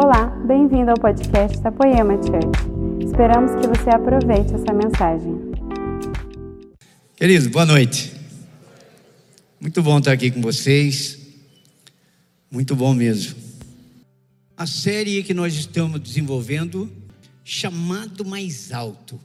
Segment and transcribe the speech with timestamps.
[0.00, 3.04] Olá, bem-vindo ao podcast da Poema Church.
[3.04, 5.34] Esperamos que você aproveite essa mensagem.
[7.16, 8.14] Queridos, boa noite.
[9.60, 11.18] Muito bom estar aqui com vocês.
[12.48, 13.34] Muito bom mesmo.
[14.56, 16.88] A série que nós estamos desenvolvendo,
[17.42, 19.18] chamado mais alto.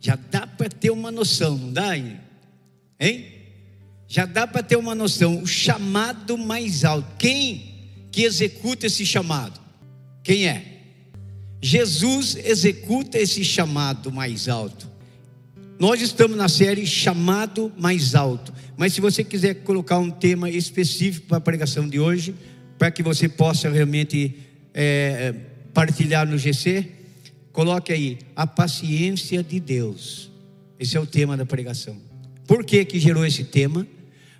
[0.00, 1.96] Já dá para ter uma noção, não dá?
[1.96, 2.18] Hein?
[4.08, 5.40] Já dá para ter uma noção.
[5.40, 7.06] O chamado mais alto.
[7.20, 9.61] Quem que executa esse chamado?
[10.22, 10.64] Quem é?
[11.60, 14.90] Jesus executa esse chamado mais alto.
[15.78, 18.52] Nós estamos na série Chamado Mais Alto.
[18.76, 22.34] Mas se você quiser colocar um tema específico para a pregação de hoje,
[22.78, 24.36] para que você possa realmente
[24.72, 25.34] é,
[25.74, 26.86] partilhar no GC,
[27.52, 30.30] coloque aí a paciência de Deus.
[30.78, 31.96] Esse é o tema da pregação.
[32.46, 33.86] Por que que gerou esse tema?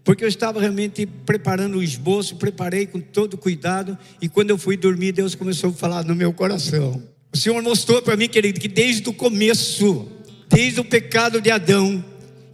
[0.04, 4.76] Porque eu estava realmente preparando o esboço, preparei com todo cuidado, e quando eu fui
[4.76, 7.02] dormir, Deus começou a falar no meu coração.
[7.32, 10.08] O Senhor mostrou para mim, querido, que desde o começo,
[10.48, 12.04] desde o pecado de Adão,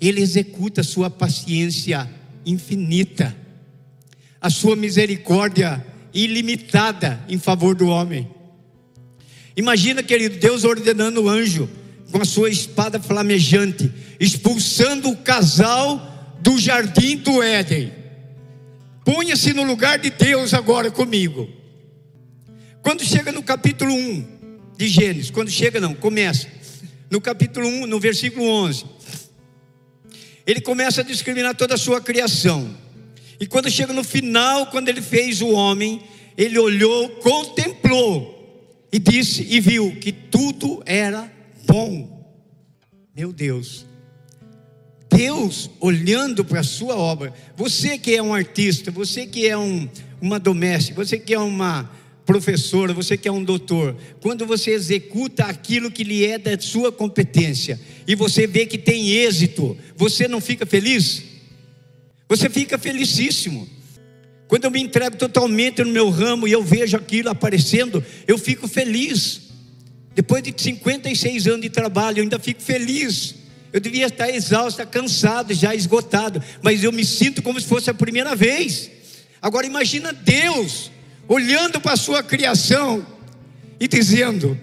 [0.01, 2.09] Ele executa a sua paciência
[2.45, 3.35] infinita,
[4.41, 8.29] a sua misericórdia ilimitada em favor do homem.
[9.57, 11.69] Imagina, querido, Deus ordenando o anjo
[12.13, 17.93] com a sua espada flamejante, expulsando o casal do jardim do Éden.
[19.05, 21.49] Ponha-se no lugar de Deus agora comigo.
[22.83, 24.27] Quando chega no capítulo 1
[24.77, 26.47] de Gênesis, quando chega não, começa.
[27.11, 28.85] No capítulo 1, no versículo 11.
[30.47, 32.75] Ele começa a discriminar toda a sua criação.
[33.41, 36.03] E quando chega no final, quando ele fez o homem,
[36.37, 38.39] ele olhou, contemplou
[38.93, 41.31] e disse e viu que tudo era
[41.67, 42.19] bom.
[43.15, 43.88] Meu Deus.
[45.11, 47.33] Deus olhando para a sua obra.
[47.57, 49.89] Você que é um artista, você que é um,
[50.21, 51.91] uma doméstica, você que é uma
[52.27, 56.93] professora, você que é um doutor, quando você executa aquilo que lhe é da sua
[56.93, 61.23] competência e você vê que tem êxito, você não fica feliz?
[62.29, 63.67] Você fica felicíssimo.
[64.47, 68.69] Quando eu me entrego totalmente no meu ramo e eu vejo aquilo aparecendo, eu fico
[68.69, 69.41] feliz.
[70.15, 73.35] Depois de 56 anos de trabalho, eu ainda fico feliz.
[73.73, 77.95] Eu devia estar exausto, cansado, já esgotado, mas eu me sinto como se fosse a
[77.95, 78.91] primeira vez.
[79.41, 80.91] Agora imagina Deus
[81.29, 83.07] olhando para a sua criação
[83.79, 84.59] e dizendo: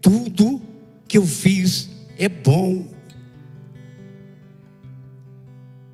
[0.00, 0.60] tudo
[1.08, 2.92] que eu fiz é bom.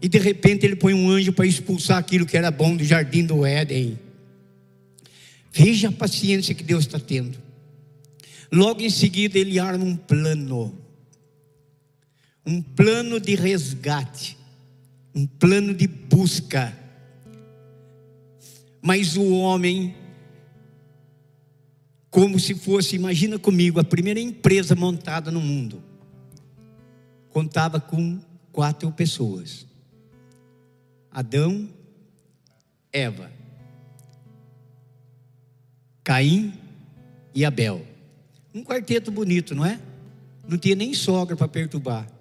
[0.01, 3.25] E de repente ele põe um anjo para expulsar aquilo que era bom do jardim
[3.25, 3.99] do Éden.
[5.53, 7.39] Veja a paciência que Deus está tendo.
[8.51, 10.88] Logo em seguida ele arma um plano
[12.49, 14.39] um plano de resgate,
[15.15, 16.75] um plano de busca.
[18.81, 19.95] Mas o homem,
[22.09, 25.83] como se fosse, imagina comigo, a primeira empresa montada no mundo,
[27.29, 28.19] contava com
[28.51, 29.67] quatro pessoas:
[31.11, 31.69] Adão,
[32.91, 33.31] Eva,
[36.03, 36.55] Caim
[37.35, 37.87] e Abel.
[38.55, 39.79] Um quarteto bonito, não é?
[40.49, 42.18] Não tinha nem sogra para perturbar.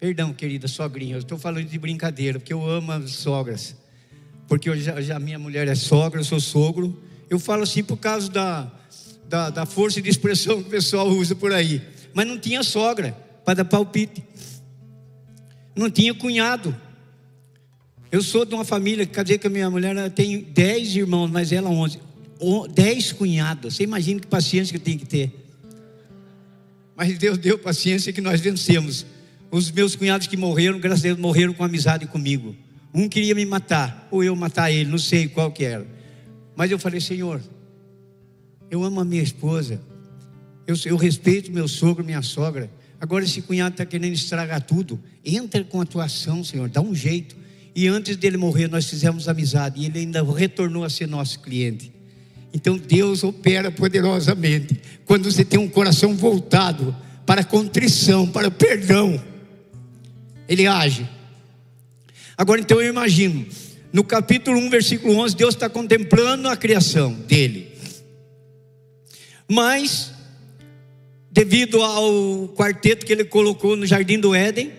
[0.00, 3.76] Perdão, querida sogrinha, eu estou falando de brincadeira, porque eu amo as sogras.
[4.48, 6.98] Porque eu já, já minha mulher é sogra, eu sou sogro.
[7.28, 8.72] Eu falo assim por causa da,
[9.28, 11.82] da, da força de expressão que o pessoal usa por aí.
[12.14, 13.12] Mas não tinha sogra
[13.44, 14.24] para dar palpite.
[15.76, 16.74] Não tinha cunhado.
[18.10, 21.68] Eu sou de uma família, dizer que a minha mulher tem dez irmãos, mas ela
[21.68, 22.00] onze.
[22.72, 23.76] Dez cunhados.
[23.76, 25.30] Você imagina que paciência que tenho que ter.
[26.96, 29.04] Mas Deus deu paciência que nós vencemos.
[29.50, 32.54] Os meus cunhados que morreram, graças a Deus, morreram com amizade comigo.
[32.94, 35.86] Um queria me matar, ou eu matar ele, não sei qual que era.
[36.54, 37.40] Mas eu falei, Senhor,
[38.70, 39.80] eu amo a minha esposa,
[40.66, 42.70] eu, eu respeito meu sogro, minha sogra.
[43.00, 45.00] Agora esse cunhado está querendo estragar tudo.
[45.24, 47.34] Entra com a tua ação, Senhor, dá um jeito.
[47.74, 49.80] E antes dele morrer, nós fizemos amizade.
[49.80, 51.92] E ele ainda retornou a ser nosso cliente.
[52.52, 54.80] Então Deus opera poderosamente.
[55.04, 56.94] Quando você tem um coração voltado
[57.24, 59.20] para contrição, para perdão
[60.50, 61.08] ele age.
[62.36, 63.46] Agora então eu imagino,
[63.92, 67.70] no capítulo 1, versículo 11, Deus está contemplando a criação dele.
[69.48, 70.12] Mas,
[71.30, 74.72] devido ao quarteto que ele colocou no jardim do Éden,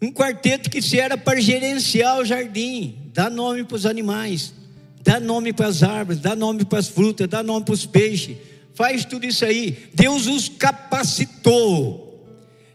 [0.00, 4.54] um quarteto que se era para gerenciar o jardim, dar nome para os animais,
[5.02, 8.36] dar nome para as árvores, dar nome para as frutas, dar nome para os peixes,
[8.72, 9.88] faz tudo isso aí.
[9.92, 12.04] Deus os capacitou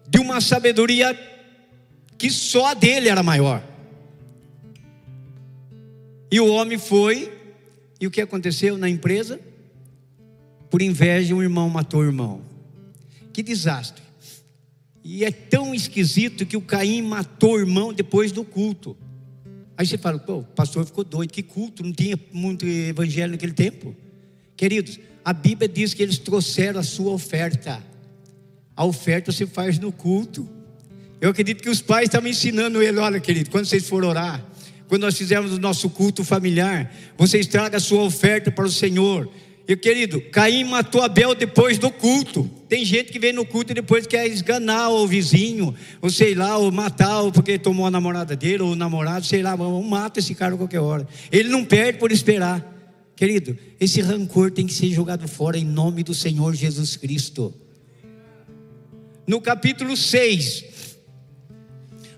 [0.09, 1.17] de uma sabedoria
[2.23, 3.61] que só a dele era maior.
[6.31, 7.31] E o homem foi,
[7.99, 9.39] e o que aconteceu na empresa?
[10.73, 12.41] por inveja, um irmão matou o irmão.
[13.31, 14.01] Que desastre.
[15.03, 18.97] E é tão esquisito que o Caim matou o irmão depois do culto.
[19.77, 23.53] Aí você fala, pô, o pastor ficou doido, que culto, não tinha muito evangelho naquele
[23.53, 23.95] tempo.
[24.57, 27.83] Queridos, a Bíblia diz que eles trouxeram a sua oferta.
[28.75, 30.49] A oferta se faz no culto.
[31.23, 34.45] Eu acredito que os pais estavam ensinando ele, olha, querido, quando vocês forem orar,
[34.89, 39.31] quando nós fizermos o nosso culto familiar, vocês tragam a sua oferta para o Senhor.
[39.65, 42.43] E querido, Caim matou Abel depois do culto.
[42.67, 46.57] Tem gente que vem no culto e depois quer esganar o vizinho, ou sei lá,
[46.57, 50.35] ou matar, ou porque tomou a namorada dele, ou o namorado, sei lá, mata esse
[50.35, 51.07] cara a qualquer hora.
[51.31, 52.69] Ele não perde por esperar.
[53.15, 57.53] Querido, esse rancor tem que ser jogado fora em nome do Senhor Jesus Cristo.
[59.25, 60.72] No capítulo 6,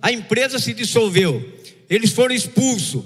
[0.05, 1.43] a empresa se dissolveu,
[1.89, 3.03] eles foram expulsos.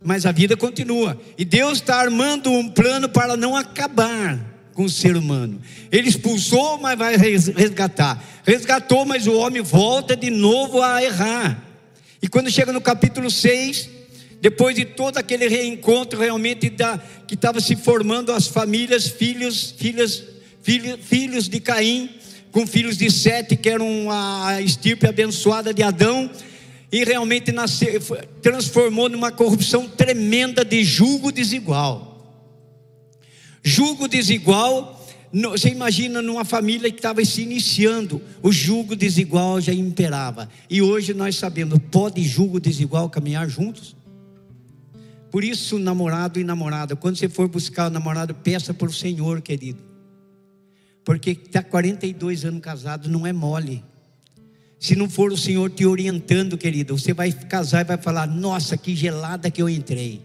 [0.00, 1.20] Mas a vida continua.
[1.36, 4.38] E Deus está armando um plano para não acabar
[4.74, 5.60] com o ser humano.
[5.90, 8.24] Ele expulsou, mas vai resgatar.
[8.44, 11.64] Resgatou, mas o homem volta de novo a errar.
[12.22, 13.90] E quando chega no capítulo 6,
[14.40, 20.22] depois de todo aquele reencontro realmente da, que estava se formando as famílias, filhos, filhas,
[20.62, 22.08] filhos, filhos de Caim,
[22.52, 26.30] com filhos de Sete, que eram a estirpe abençoada de Adão,
[26.90, 28.00] e realmente nasceu,
[28.40, 32.08] transformou numa corrupção tremenda de julgo desigual.
[33.62, 40.48] Julgo desigual, você imagina numa família que estava se iniciando, o julgo desigual já imperava.
[40.70, 43.94] E hoje nós sabemos, pode julgo desigual caminhar juntos?
[45.30, 49.42] Por isso, namorado e namorada, quando você for buscar o namorado, peça para o Senhor,
[49.42, 49.87] querido.
[51.08, 53.82] Porque está 42 anos casado, não é mole.
[54.78, 58.76] Se não for o Senhor te orientando, querido, você vai casar e vai falar: Nossa,
[58.76, 60.20] que gelada que eu entrei.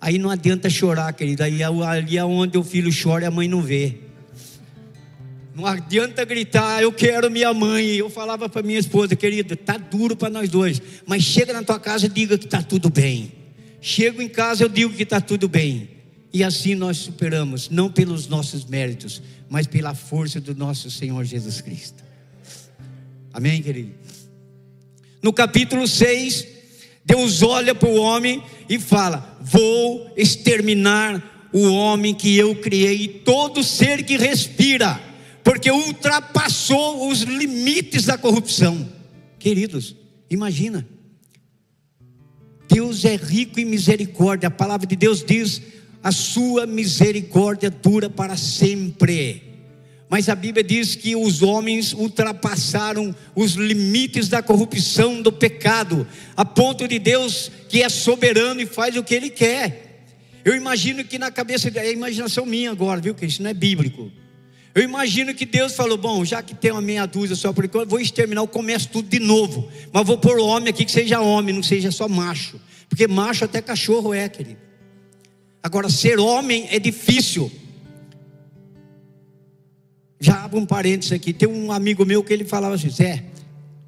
[0.00, 1.44] Aí não adianta chorar, querido.
[1.44, 3.98] Aí ali é onde o filho chora e a mãe não vê.
[5.54, 7.86] Não adianta gritar, eu quero minha mãe.
[7.94, 11.78] Eu falava para minha esposa, querida, tá duro para nós dois, mas chega na tua
[11.78, 13.32] casa e diga que está tudo bem.
[13.80, 15.97] Chego em casa eu digo que está tudo bem.
[16.32, 21.60] E assim nós superamos, não pelos nossos méritos, mas pela força do nosso Senhor Jesus
[21.60, 22.04] Cristo.
[23.32, 23.94] Amém, querido?
[25.22, 26.46] No capítulo 6,
[27.04, 33.08] Deus olha para o homem e fala: Vou exterminar o homem que eu criei e
[33.08, 35.00] todo ser que respira,
[35.42, 38.88] porque ultrapassou os limites da corrupção.
[39.38, 39.96] Queridos,
[40.30, 40.86] imagina.
[42.68, 44.48] Deus é rico em misericórdia.
[44.48, 45.62] A palavra de Deus diz:
[46.02, 49.42] a sua misericórdia dura para sempre.
[50.08, 56.44] Mas a Bíblia diz que os homens ultrapassaram os limites da corrupção, do pecado, a
[56.44, 60.06] ponto de Deus que é soberano e faz o que Ele quer.
[60.44, 64.10] Eu imagino que na cabeça, é imaginação minha agora, viu, que isso não é bíblico.
[64.74, 67.90] Eu imagino que Deus falou: bom, já que tem uma meia dúzia só por enquanto,
[67.90, 69.68] vou exterminar, eu começo tudo de novo.
[69.92, 72.58] Mas vou pôr o homem aqui que seja homem, não seja só macho.
[72.88, 74.67] Porque macho até cachorro é, querido.
[75.62, 77.50] Agora, ser homem é difícil.
[80.20, 81.32] Já abro um parênteses aqui.
[81.32, 83.24] Tem um amigo meu que ele falava assim: Zé,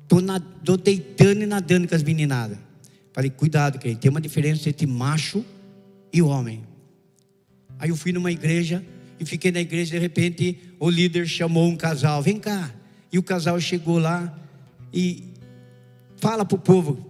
[0.06, 2.58] tô, deitando e nadando com as meninadas.
[3.12, 5.44] Falei, cuidado, que tem uma diferença entre macho
[6.12, 6.62] e homem.
[7.78, 8.84] Aí eu fui numa igreja
[9.18, 12.72] e fiquei na igreja, de repente o líder chamou um casal, vem cá.
[13.12, 14.38] E o casal chegou lá
[14.92, 15.24] e
[16.16, 17.09] fala para o povo,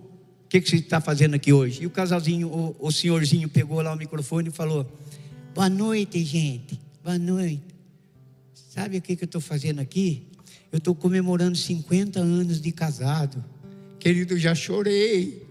[0.51, 1.85] que, que você está fazendo aqui hoje?
[1.85, 4.85] E o casalzinho, o, o senhorzinho pegou lá o microfone e falou,
[5.55, 7.63] boa noite gente, boa noite.
[8.53, 10.27] Sabe o que, que eu estou fazendo aqui?
[10.73, 13.45] Eu estou comemorando 50 anos de casado.
[14.01, 15.47] Querido, já chorei,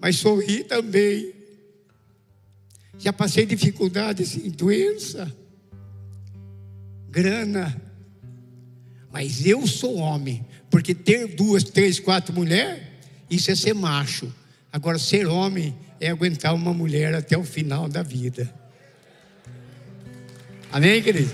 [0.00, 1.34] mas sorri também.
[2.98, 5.30] Já passei dificuldade, assim, doença,
[7.10, 7.82] grana.
[9.12, 12.82] Mas eu sou homem, porque ter duas, três, quatro mulheres,
[13.30, 14.32] isso é ser macho.
[14.72, 18.52] Agora, ser homem é aguentar uma mulher até o final da vida.
[20.70, 21.32] Amém, querido?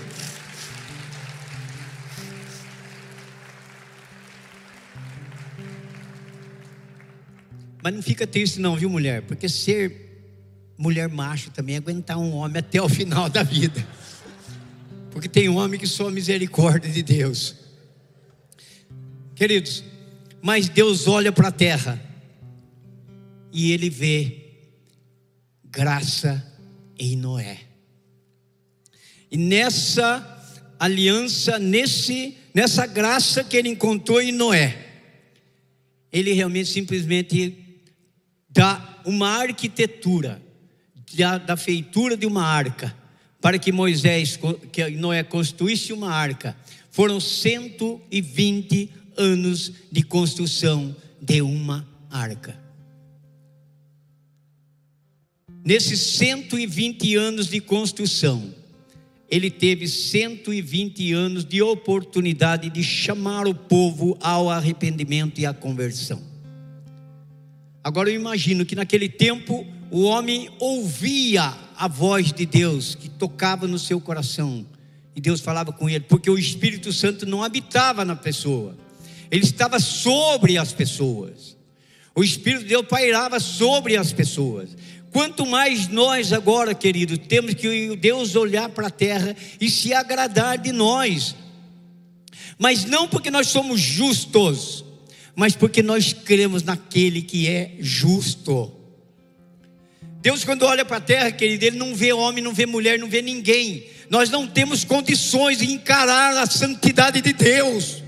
[7.83, 9.23] Mas não fica triste não, viu mulher?
[9.23, 10.03] Porque ser
[10.77, 13.85] mulher macho também é aguentar um homem até o final da vida.
[15.11, 17.55] Porque tem homem que só misericórdia de Deus.
[19.35, 19.83] Queridos,
[20.43, 22.03] mas Deus olha para a terra
[23.49, 24.41] e ele vê
[25.63, 26.45] graça
[26.99, 27.61] em Noé.
[29.31, 30.21] E nessa
[30.77, 34.77] aliança, nesse, nessa graça que ele encontrou em Noé,
[36.11, 37.79] ele realmente simplesmente
[38.49, 40.41] dá uma arquitetura,
[41.13, 42.93] da, da feitura de uma arca,
[43.39, 44.37] para que Moisés,
[44.73, 46.53] que Noé construísse uma arca,
[46.91, 52.61] foram 120 anos de construção de uma arca.
[55.65, 58.53] Nesses 120 anos de construção,
[59.29, 66.21] ele teve 120 anos de oportunidade de chamar o povo ao arrependimento e à conversão.
[67.83, 73.67] Agora eu imagino que naquele tempo o homem ouvia a voz de Deus que tocava
[73.67, 74.65] no seu coração
[75.15, 78.75] e Deus falava com ele, porque o Espírito Santo não habitava na pessoa,
[79.33, 81.57] ele estava sobre as pessoas.
[82.13, 84.77] O Espírito de Deus pairava sobre as pessoas.
[85.11, 90.59] Quanto mais nós agora, querido, temos que Deus olhar para a terra e se agradar
[90.59, 91.35] de nós.
[92.59, 94.85] Mas não porque nós somos justos,
[95.35, 98.71] mas porque nós cremos naquele que é justo.
[100.21, 103.09] Deus, quando olha para a terra, querido, Ele não vê homem, não vê mulher, não
[103.09, 103.87] vê ninguém.
[104.11, 108.02] Nós não temos condições de encarar a santidade de Deus.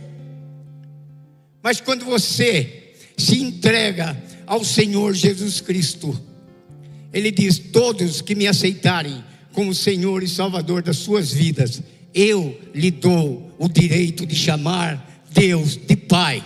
[1.66, 6.16] Mas quando você se entrega ao Senhor Jesus Cristo,
[7.12, 11.82] ele diz: Todos que me aceitarem como Senhor e Salvador das suas vidas,
[12.14, 16.44] eu lhe dou o direito de chamar Deus de Pai.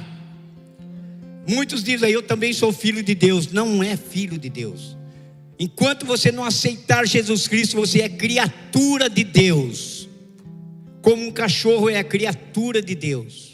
[1.45, 3.51] Muitos dizem, eu também sou filho de Deus.
[3.51, 4.95] Não é filho de Deus.
[5.59, 10.07] Enquanto você não aceitar Jesus Cristo, você é criatura de Deus.
[11.01, 13.48] Como um cachorro é a criatura de Deus.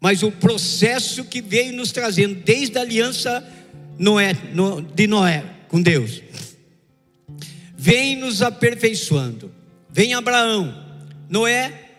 [0.00, 3.46] Mas o processo que veio nos trazendo desde a aliança
[3.98, 4.32] Noé,
[4.94, 6.22] de Noé, com Deus.
[7.76, 9.52] Vem nos aperfeiçoando.
[9.90, 10.84] Vem Abraão,
[11.28, 11.90] Noé,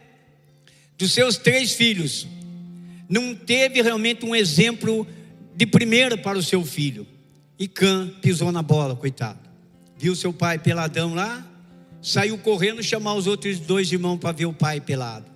[0.98, 2.27] dos seus três filhos,
[3.10, 5.06] não teve realmente um exemplo
[5.56, 7.06] de primeira para o seu filho.
[7.58, 9.39] E Cã pisou na bola, coitado.
[9.98, 11.46] Viu seu pai peladão lá,
[12.01, 15.28] saiu correndo chamar os outros dois irmãos para ver o pai pelado.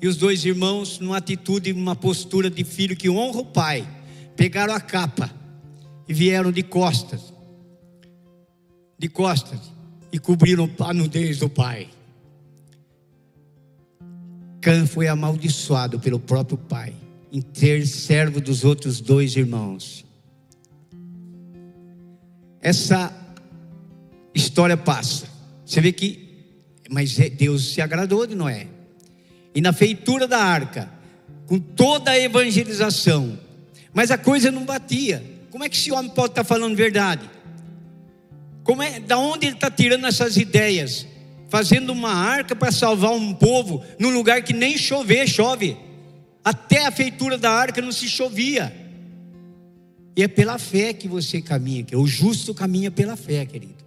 [0.00, 3.88] E os dois irmãos, numa atitude, numa postura de filho que honra o pai,
[4.36, 5.30] pegaram a capa
[6.08, 7.32] e vieram de costas,
[8.98, 9.72] de costas,
[10.12, 11.88] e cobriram a nudez do pai.
[14.60, 16.94] Cã foi amaldiçoado pelo próprio pai
[17.30, 20.04] em ter servo dos outros dois irmãos.
[22.60, 23.12] Essa
[24.34, 25.28] história passa.
[25.64, 26.46] Você vê que,
[26.90, 28.66] mas é, Deus se agradou de Noé.
[29.54, 30.88] E na feitura da arca,
[31.46, 33.38] com toda a evangelização,
[33.92, 35.24] mas a coisa não batia.
[35.50, 37.28] Como é que esse homem pode estar falando verdade?
[38.62, 41.06] Como é, da onde ele está tirando essas ideias?
[41.48, 45.76] Fazendo uma arca para salvar um povo num lugar que nem chover, chove.
[46.44, 48.72] Até a feitura da arca não se chovia.
[50.14, 53.77] E é pela fé que você caminha, que o justo caminha pela fé, querido.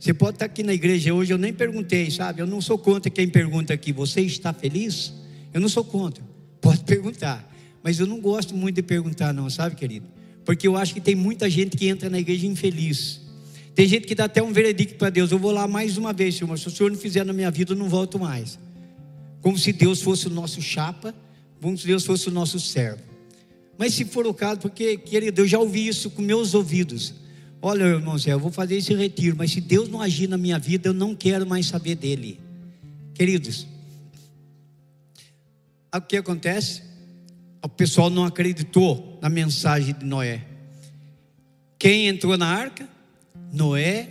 [0.00, 2.40] Você pode estar aqui na igreja hoje, eu nem perguntei, sabe?
[2.40, 5.12] Eu não sou contra quem pergunta aqui, você está feliz?
[5.52, 6.24] Eu não sou contra.
[6.58, 7.46] Pode perguntar.
[7.82, 10.06] Mas eu não gosto muito de perguntar, não, sabe, querido?
[10.42, 13.20] Porque eu acho que tem muita gente que entra na igreja infeliz.
[13.74, 16.34] Tem gente que dá até um veredicto para Deus: eu vou lá mais uma vez,
[16.34, 18.58] Senhor, mas se o Senhor não fizer na minha vida, eu não volto mais.
[19.42, 21.14] Como se Deus fosse o nosso chapa,
[21.60, 23.02] como se Deus fosse o nosso servo.
[23.76, 27.14] Mas se for o caso, porque, querido, eu já ouvi isso com meus ouvidos.
[27.62, 30.58] Olha, irmão Zé, eu vou fazer esse retiro, mas se Deus não agir na minha
[30.58, 32.40] vida, eu não quero mais saber dele.
[33.14, 33.66] Queridos,
[35.94, 36.90] o que acontece?
[37.62, 40.44] o pessoal não acreditou na mensagem de Noé.
[41.78, 42.88] Quem entrou na arca?
[43.52, 44.08] Noé,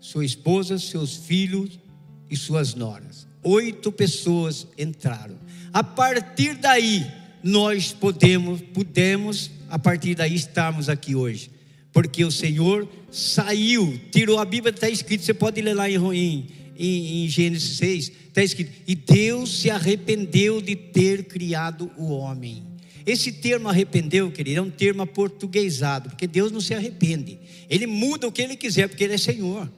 [0.00, 1.78] sua esposa, seus filhos
[2.30, 3.26] e suas noras.
[3.42, 5.36] Oito pessoas entraram.
[5.72, 7.06] A partir daí,
[7.42, 11.50] nós podemos, pudemos, a partir daí, estarmos aqui hoje.
[11.94, 16.44] Porque o Senhor saiu, tirou a Bíblia, está escrito, você pode ler lá em,
[16.76, 22.64] em, em Gênesis 6, está escrito: E Deus se arrependeu de ter criado o homem.
[23.06, 27.38] Esse termo arrependeu, querido, é um termo aportuguesado, porque Deus não se arrepende.
[27.70, 29.70] Ele muda o que ele quiser, porque ele é Senhor.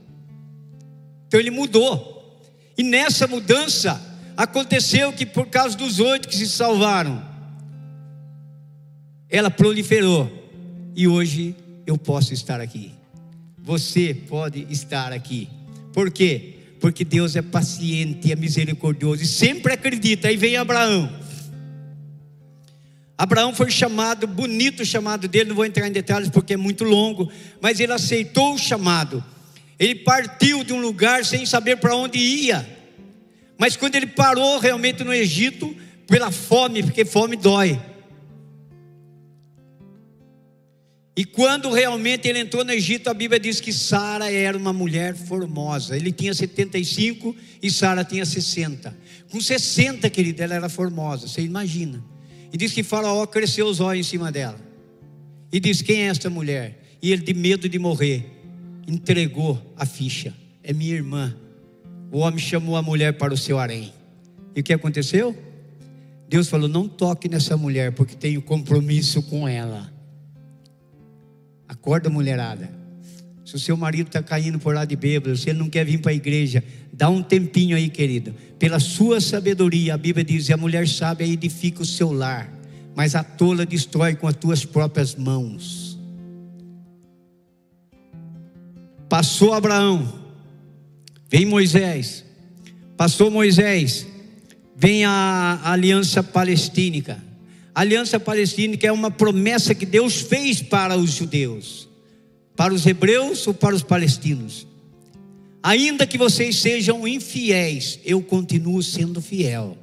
[1.29, 2.41] Então ele mudou.
[2.79, 4.01] E nessa mudança,
[4.35, 7.23] aconteceu que por causa dos oito que se salvaram,
[9.29, 10.33] ela proliferou.
[10.95, 11.55] E hoje
[11.87, 12.93] eu posso estar aqui.
[13.59, 15.49] Você pode estar aqui.
[15.93, 16.57] Por quê?
[16.81, 20.29] porque Deus é paciente, é misericordioso e sempre acredita.
[20.29, 21.11] Aí vem Abraão.
[23.19, 26.85] Abraão foi chamado, bonito o chamado dele, não vou entrar em detalhes porque é muito
[26.85, 29.25] longo, mas ele aceitou o chamado.
[29.79, 32.67] Ele partiu de um lugar sem saber para onde ia.
[33.59, 35.75] Mas quando ele parou realmente no Egito,
[36.07, 37.81] pela fome, porque fome dói.
[41.17, 45.17] E quando realmente ele entrou no Egito, a Bíblia diz que Sara era uma mulher
[45.17, 45.97] formosa.
[45.97, 48.95] Ele tinha 75 e Sara tinha 60.
[49.31, 52.05] Com 60, querida, ela era formosa, você imagina.
[52.53, 54.61] E diz que Faraó cresceu os olhos em cima dela.
[55.51, 56.83] E diz: Quem é esta mulher?
[57.03, 58.27] E ele, de medo de morrer,
[58.87, 60.35] entregou a ficha.
[60.63, 61.35] É minha irmã.
[62.13, 63.93] O homem chamou a mulher para o seu harém.
[64.55, 65.35] E o que aconteceu?
[66.29, 69.96] Deus falou: Não toque nessa mulher, porque tenho compromisso com ela.
[71.69, 72.71] Acorda, mulherada.
[73.45, 75.99] Se o seu marido está caindo por lá de bêbado, se ele não quer vir
[75.99, 78.35] para a igreja, dá um tempinho aí, querida.
[78.59, 82.53] Pela sua sabedoria, a Bíblia diz: a mulher sábia edifica o seu lar,
[82.95, 85.97] mas a tola destrói com as tuas próprias mãos.
[89.09, 90.13] Passou Abraão,
[91.31, 92.25] vem Moisés,
[92.97, 94.05] passou Moisés,
[94.77, 97.26] vem a aliança palestínica.
[97.77, 101.87] A aliança palestínica é uma promessa que Deus fez para os judeus,
[102.57, 104.67] para os hebreus ou para os palestinos.
[105.63, 109.77] Ainda que vocês sejam infiéis, eu continuo sendo fiel.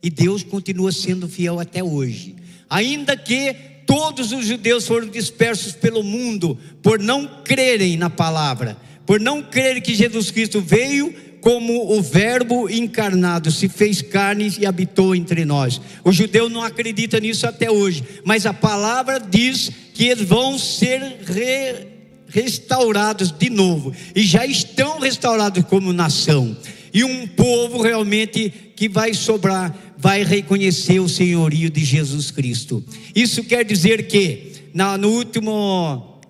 [0.00, 2.36] E Deus continua sendo fiel até hoje.
[2.70, 3.52] Ainda que
[3.84, 9.82] todos os judeus foram dispersos pelo mundo por não crerem na palavra, por não crerem
[9.82, 15.80] que Jesus Cristo veio como o Verbo encarnado se fez carne e habitou entre nós.
[16.04, 21.00] O judeu não acredita nisso até hoje, mas a palavra diz que eles vão ser
[21.24, 21.86] re,
[22.28, 26.56] restaurados de novo, e já estão restaurados como nação.
[26.92, 32.82] E um povo realmente que vai sobrar, vai reconhecer o senhorio de Jesus Cristo.
[33.14, 36.20] Isso quer dizer que, na, no último,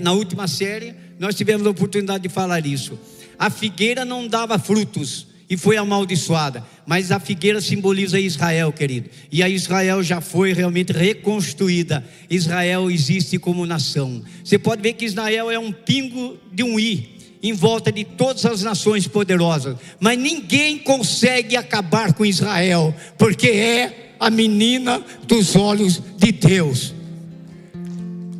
[0.00, 0.94] na última série,
[1.24, 2.98] nós tivemos a oportunidade de falar isso
[3.38, 9.10] a figueira não dava frutos e foi amaldiçoada, mas a figueira simboliza Israel, querido.
[9.30, 12.04] E a Israel já foi realmente reconstruída.
[12.30, 14.22] Israel existe como nação.
[14.42, 18.46] Você pode ver que Israel é um pingo de um i em volta de todas
[18.46, 26.00] as nações poderosas, mas ninguém consegue acabar com Israel, porque é a menina dos olhos
[26.16, 26.94] de Deus.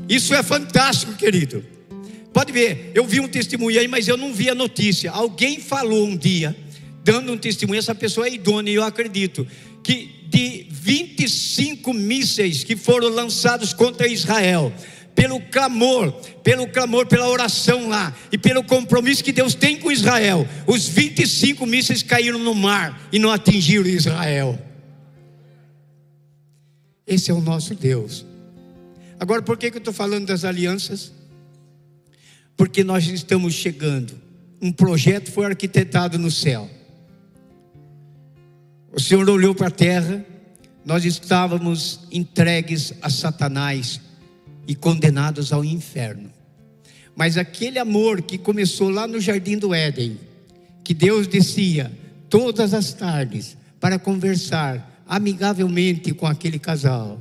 [0.08, 1.73] Isso é fantástico, querido.
[2.34, 5.12] Pode ver, eu vi um testemunho aí, mas eu não vi a notícia.
[5.12, 6.54] Alguém falou um dia,
[7.04, 9.46] dando um testemunho, essa pessoa é idônea, e eu acredito,
[9.84, 14.72] que de 25 mísseis que foram lançados contra Israel,
[15.14, 16.10] pelo clamor,
[16.42, 21.64] pelo clamor, pela oração lá e pelo compromisso que Deus tem com Israel, os 25
[21.64, 24.58] mísseis caíram no mar e não atingiram Israel.
[27.06, 28.26] Esse é o nosso Deus.
[29.20, 31.12] Agora, por que, que eu estou falando das alianças?
[32.56, 34.14] Porque nós estamos chegando.
[34.60, 36.68] Um projeto foi arquitetado no céu.
[38.92, 40.24] O Senhor olhou para a terra,
[40.84, 44.00] nós estávamos entregues a Satanás
[44.66, 46.30] e condenados ao inferno.
[47.16, 50.18] Mas aquele amor que começou lá no jardim do Éden,
[50.82, 51.92] que Deus descia
[52.28, 57.20] todas as tardes para conversar amigavelmente com aquele casal,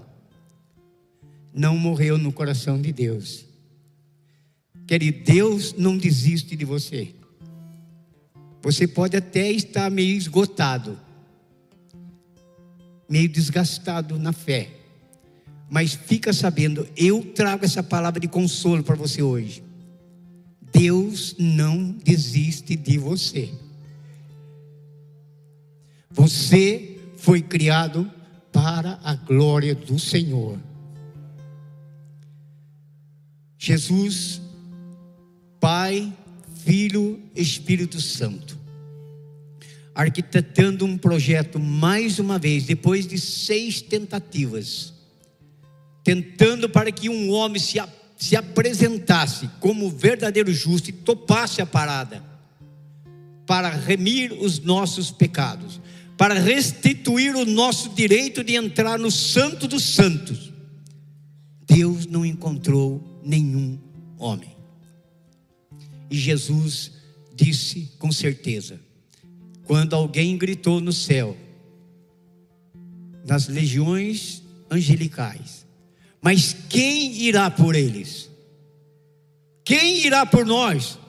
[1.54, 3.46] não morreu no coração de Deus.
[4.86, 7.14] Querido, Deus não desiste de você.
[8.62, 10.98] Você pode até estar meio esgotado,
[13.10, 14.70] meio desgastado na fé,
[15.70, 19.64] mas fica sabendo, eu trago essa palavra de consolo para você hoje.
[20.72, 23.54] Deus não desiste de você.
[26.10, 28.10] Você foi criado
[28.52, 30.60] para a glória do Senhor.
[33.58, 34.43] Jesus
[35.64, 36.12] Pai,
[36.66, 38.60] Filho, Espírito Santo.
[39.96, 44.92] Arquitetando um projeto mais uma vez, depois de seis tentativas,
[46.04, 47.82] tentando para que um homem se,
[48.18, 52.22] se apresentasse como verdadeiro justo e topasse a parada,
[53.46, 55.80] para remir os nossos pecados,
[56.18, 60.52] para restituir o nosso direito de entrar no Santo dos Santos.
[61.66, 63.80] Deus não encontrou nenhum
[64.18, 64.53] homem.
[66.14, 66.92] E Jesus
[67.34, 68.80] disse com certeza:
[69.66, 71.36] quando alguém gritou no céu,
[73.26, 75.66] nas legiões angelicais,
[76.22, 78.30] mas quem irá por eles?
[79.66, 81.00] Quem irá por nós?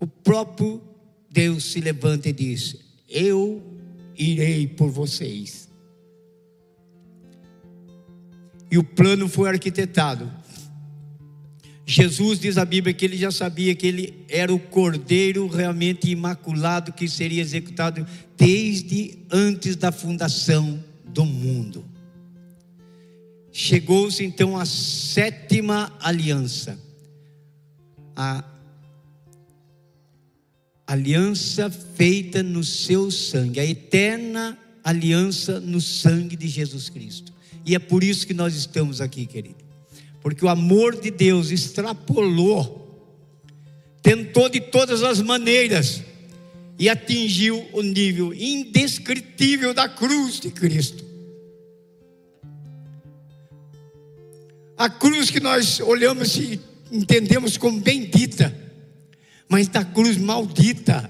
[0.00, 0.80] O próprio
[1.28, 3.62] Deus se levanta e diz: Eu
[4.16, 5.68] irei por vocês.
[8.70, 10.32] E o plano foi arquitetado
[11.92, 16.90] Jesus diz a Bíblia que ele já sabia que ele era o cordeiro realmente imaculado
[16.90, 21.84] que seria executado desde antes da fundação do mundo.
[23.52, 26.78] chegou-se então a sétima aliança.
[28.16, 28.42] A
[30.86, 37.34] aliança feita no seu sangue, a eterna aliança no sangue de Jesus Cristo.
[37.66, 39.61] E é por isso que nós estamos aqui, querido.
[40.22, 42.80] Porque o amor de Deus extrapolou,
[44.00, 46.02] tentou de todas as maneiras
[46.78, 51.04] e atingiu o nível indescritível da cruz de Cristo.
[54.76, 58.54] A cruz que nós olhamos e entendemos como bendita,
[59.48, 61.08] mas da cruz maldita,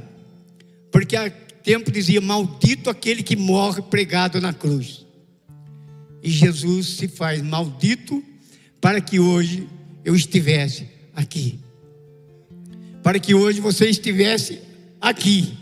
[0.90, 5.06] porque há tempo dizia: Maldito aquele que morre pregado na cruz.
[6.22, 8.22] E Jesus se faz maldito
[8.82, 9.68] para que hoje
[10.04, 11.60] eu estivesse aqui,
[13.00, 14.60] para que hoje você estivesse
[15.00, 15.56] aqui.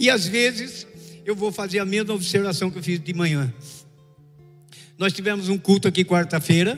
[0.00, 0.84] E às vezes
[1.24, 3.54] eu vou fazer a mesma observação que eu fiz de manhã.
[4.98, 6.76] Nós tivemos um culto aqui quarta-feira.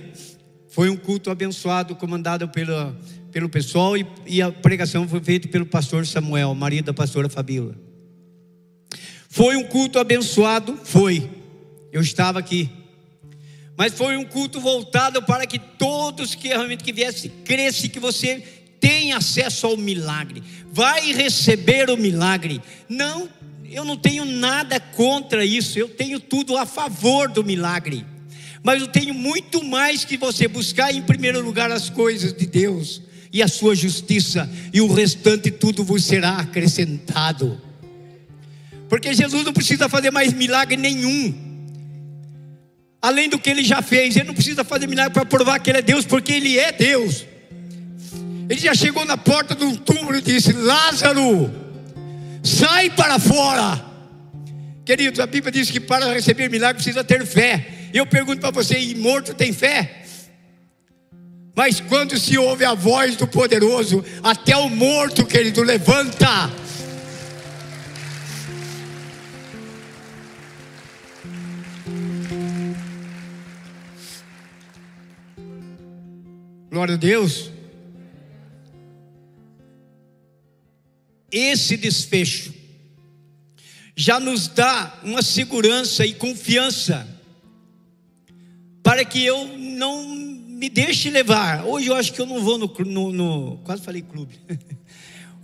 [0.68, 2.94] Foi um culto abençoado, comandado pelo,
[3.32, 7.74] pelo pessoal, e, e a pregação foi feita pelo pastor Samuel, marido da pastora Fabíola.
[9.30, 10.78] Foi um culto abençoado?
[10.84, 11.30] Foi.
[11.90, 12.70] Eu estava aqui.
[13.76, 18.42] Mas foi um culto voltado para que todos que realmente que viessem crescem que você
[18.78, 20.42] tem acesso ao milagre.
[20.70, 22.60] Vai receber o milagre.
[22.88, 23.28] Não,
[23.64, 25.78] eu não tenho nada contra isso.
[25.78, 28.06] Eu tenho tudo a favor do milagre
[28.64, 33.02] mas eu tenho muito mais que você buscar em primeiro lugar as coisas de Deus
[33.30, 37.60] e a sua justiça, e o restante tudo vos será acrescentado.
[38.88, 41.34] Porque Jesus não precisa fazer mais milagre nenhum.
[43.04, 45.80] Além do que ele já fez, ele não precisa fazer milagre para provar que ele
[45.80, 47.26] é Deus, porque ele é Deus.
[48.48, 51.52] Ele já chegou na porta de um túmulo e disse: Lázaro,
[52.42, 53.84] sai para fora.
[54.86, 57.90] Queridos, a Bíblia diz que para receber milagre precisa ter fé.
[57.92, 60.06] Eu pergunto para você: e morto tem fé?
[61.54, 66.50] Mas quando se ouve a voz do poderoso, até o morto, querido, levanta.
[76.74, 77.52] Glória a Deus.
[81.30, 82.52] Esse desfecho
[83.94, 87.06] já nos dá uma segurança e confiança
[88.82, 91.64] para que eu não me deixe levar.
[91.64, 94.34] Hoje eu acho que eu não vou no, no, no quase falei clube.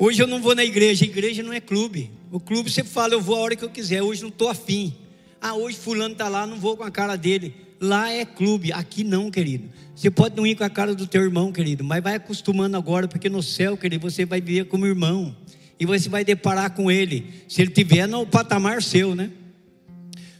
[0.00, 1.04] Hoje eu não vou na igreja.
[1.04, 2.10] Igreja não é clube.
[2.32, 4.02] O clube você fala, eu vou a hora que eu quiser.
[4.02, 4.96] Hoje não estou afim.
[5.40, 7.54] Ah, hoje fulano está lá, não vou com a cara dele.
[7.80, 9.70] Lá é clube, aqui não, querido.
[9.94, 13.08] Você pode não ir com a cara do teu irmão, querido, mas vai acostumando agora,
[13.08, 15.34] porque no céu, querido, você vai viver como irmão.
[15.78, 17.42] E você vai deparar com ele.
[17.48, 19.30] Se ele tiver no patamar seu, né?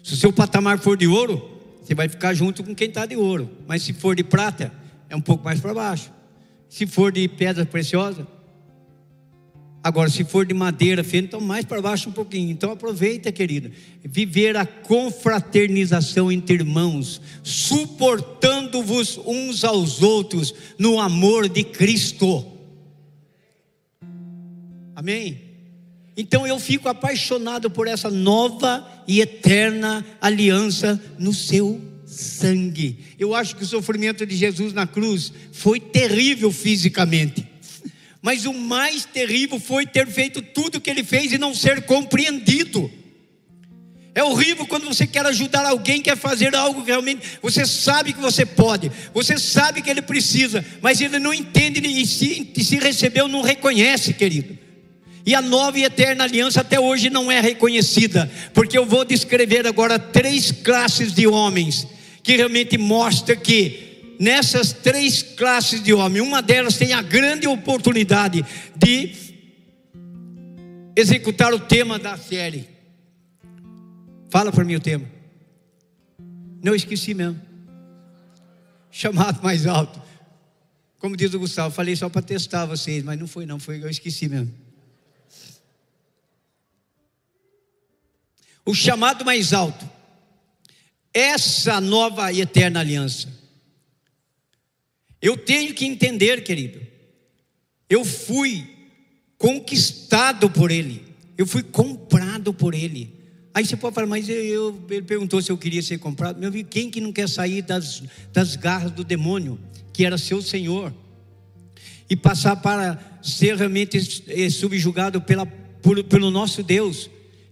[0.03, 1.51] Se o seu patamar for de ouro,
[1.83, 3.51] você vai ficar junto com quem está de ouro.
[3.67, 4.71] Mas se for de prata,
[5.09, 6.13] é um pouco mais para baixo.
[6.69, 8.27] Se for de pedra preciosa,
[9.83, 12.51] agora se for de madeira fina, então mais para baixo um pouquinho.
[12.51, 13.71] Então aproveita, querido,
[14.05, 22.47] viver a confraternização entre irmãos, suportando-vos uns aos outros no amor de Cristo.
[24.95, 25.41] Amém?
[26.17, 32.99] Então eu fico apaixonado por essa nova e eterna aliança no seu sangue.
[33.19, 37.50] Eu acho que o sofrimento de Jesus na cruz foi terrível fisicamente.
[38.23, 41.83] Mas o mais terrível foi ter feito tudo o que ele fez e não ser
[41.83, 42.91] compreendido.
[44.15, 48.45] É horrível quando você quer ajudar alguém, quer fazer algo realmente você sabe que você
[48.45, 53.29] pode, você sabe que ele precisa, mas ele não entende e se, e se recebeu,
[53.29, 54.59] não reconhece, querido.
[55.25, 59.67] E a nova e eterna aliança até hoje não é reconhecida, porque eu vou descrever
[59.67, 61.87] agora três classes de homens
[62.23, 63.90] que realmente mostra que
[64.21, 68.45] nessas três classes de homens, uma delas tem a grande oportunidade
[68.77, 69.13] de
[70.95, 72.69] executar o tema da série.
[74.29, 75.07] Fala para mim o tema.
[76.63, 77.41] Não esqueci mesmo.
[78.91, 80.01] Chamado mais alto.
[80.99, 83.89] Como diz o Gustavo, falei só para testar vocês, mas não foi não, foi eu
[83.89, 84.53] esqueci mesmo.
[88.71, 89.89] o chamado mais alto,
[91.13, 93.40] essa nova e eterna aliança.
[95.21, 96.81] Eu tenho que entender, querido,
[97.89, 98.67] eu fui
[99.37, 101.03] conquistado por Ele,
[101.37, 103.19] eu fui comprado por Ele.
[103.53, 106.39] Aí você pode falar, mas eu, ele perguntou se eu queria ser comprado.
[106.39, 108.03] Meu amigo, quem que não quer sair das,
[108.33, 109.59] das garras do demônio,
[109.93, 110.95] que era seu Senhor,
[112.09, 117.11] e passar para ser realmente eh, subjugado pela, por, pelo nosso Deus?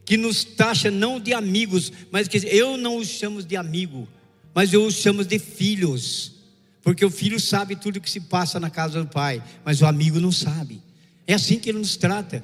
[0.09, 4.09] que nos taxa não de amigos, mas que eu não os chamo de amigo,
[4.55, 6.33] mas eu os chamo de filhos,
[6.83, 9.87] porque o filho sabe tudo o que se passa na casa do pai, mas o
[9.87, 10.81] amigo não sabe.
[11.27, 12.43] É assim que ele nos trata.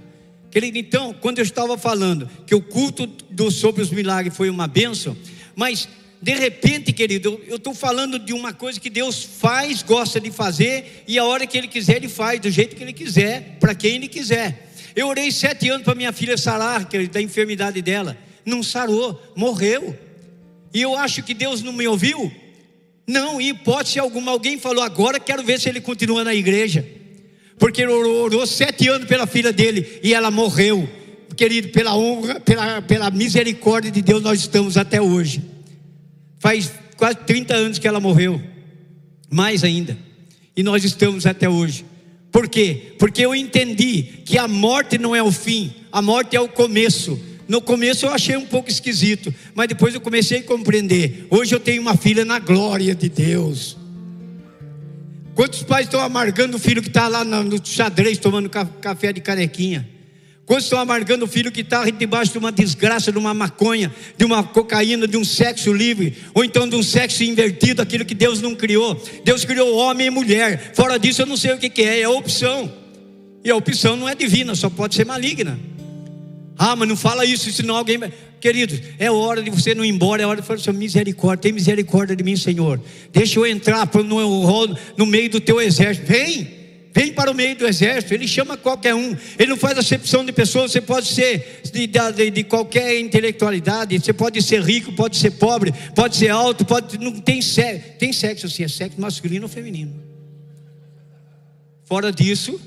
[0.50, 4.68] Querido, então, quando eu estava falando que o culto do, sobre os milagres foi uma
[4.68, 5.16] bênção,
[5.56, 5.88] mas
[6.20, 11.04] de repente, querido, eu estou falando de uma coisa que Deus faz, gosta de fazer,
[11.06, 13.96] e a hora que Ele quiser, Ele faz, do jeito que Ele quiser, para quem
[13.96, 14.70] Ele quiser.
[14.96, 18.16] Eu orei sete anos para minha filha sarar, querido, da enfermidade dela.
[18.44, 19.98] Não sarou, morreu.
[20.72, 22.32] E eu acho que Deus não me ouviu.
[23.06, 26.86] Não, em hipótese alguma, alguém falou, agora quero ver se ele continua na igreja.
[27.58, 30.88] Porque ele orou, orou sete anos pela filha dele e ela morreu.
[31.36, 35.42] Querido, pela honra, pela, pela misericórdia de Deus, nós estamos até hoje.
[36.38, 38.40] Faz quase 30 anos que ela morreu,
[39.30, 39.96] mais ainda,
[40.56, 41.84] e nós estamos até hoje.
[42.30, 42.94] Por quê?
[42.98, 47.18] Porque eu entendi que a morte não é o fim, a morte é o começo.
[47.46, 51.26] No começo eu achei um pouco esquisito, mas depois eu comecei a compreender.
[51.30, 53.76] Hoje eu tenho uma filha na glória de Deus.
[55.34, 59.88] Quantos pais estão amargando o filho que está lá no xadrez tomando café de canequinha?
[60.46, 64.24] Quantos estão amargando o filho que está debaixo de uma desgraça, de uma maconha, de
[64.24, 68.42] uma cocaína, de um sexo livre, ou então de um sexo invertido, aquilo que Deus
[68.42, 69.02] não criou.
[69.24, 70.72] Deus criou homem e mulher.
[70.74, 72.70] Fora disso, eu não sei o que, que é, é opção.
[73.42, 75.58] E a opção não é divina, só pode ser maligna.
[76.56, 77.98] Ah, mas não fala isso, senão alguém.
[78.40, 81.52] Queridos, é hora de você não ir embora, é hora de falar, Senhor, misericórdia, tem
[81.52, 82.80] misericórdia de mim, Senhor.
[83.12, 86.06] Deixa eu entrar no, no meio do teu exército.
[86.06, 86.64] Vem!
[86.94, 90.30] vem para o meio do exército, ele chama qualquer um, ele não faz acepção de
[90.30, 95.32] pessoas, você pode ser de, de, de, qualquer intelectualidade, você pode ser rico, pode ser
[95.32, 99.48] pobre, pode ser alto, pode, não tem sexo, tem sexo assim, é sexo masculino ou
[99.48, 99.92] feminino.
[101.84, 102.60] Fora disso,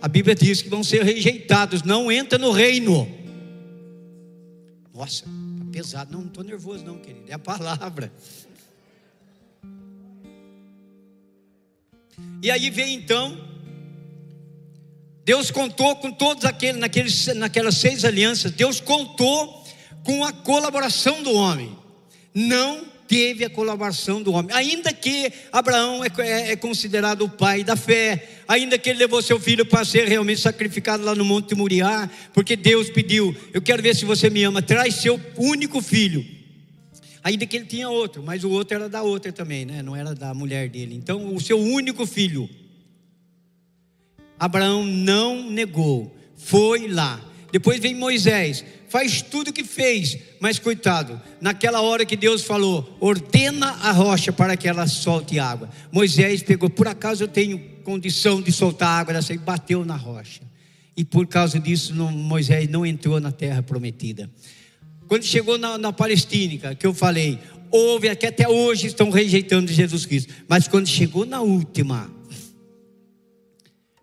[0.00, 3.08] a Bíblia diz que vão ser rejeitados, não entra no reino.
[4.94, 8.12] Nossa, tá pesado, não, não estou nervoso não, querido, é a palavra.
[12.42, 13.52] E aí vem então
[15.24, 19.64] Deus contou com todos aqueles, naqueles, naquelas seis alianças, Deus contou
[20.02, 21.78] com a colaboração do homem.
[22.34, 27.62] Não teve a colaboração do homem, ainda que Abraão é, é, é, considerado o pai
[27.62, 31.50] da fé, ainda que ele levou seu filho para ser realmente sacrificado lá no Monte
[31.50, 35.82] de Moriá, porque Deus pediu: Eu quero ver se você me ama, traz seu único
[35.82, 36.24] filho.
[37.22, 39.82] Ainda que ele tinha outro, mas o outro era da outra também, né?
[39.82, 40.94] não era da mulher dele.
[40.94, 42.48] Então, o seu único filho.
[44.38, 47.20] Abraão não negou, foi lá.
[47.52, 52.94] Depois vem Moisés, faz tudo o que fez, mas coitado, naquela hora que Deus falou,
[53.00, 55.70] ordena a rocha para que ela solte água.
[55.90, 60.42] Moisés pegou, por acaso eu tenho condição de soltar água dessa e bateu na rocha.
[60.94, 64.30] E por causa disso, não, Moisés não entrou na terra prometida.
[65.08, 67.38] Quando chegou na, na Palestina, que eu falei,
[67.70, 72.12] houve que até hoje estão rejeitando Jesus Cristo, mas quando chegou na última,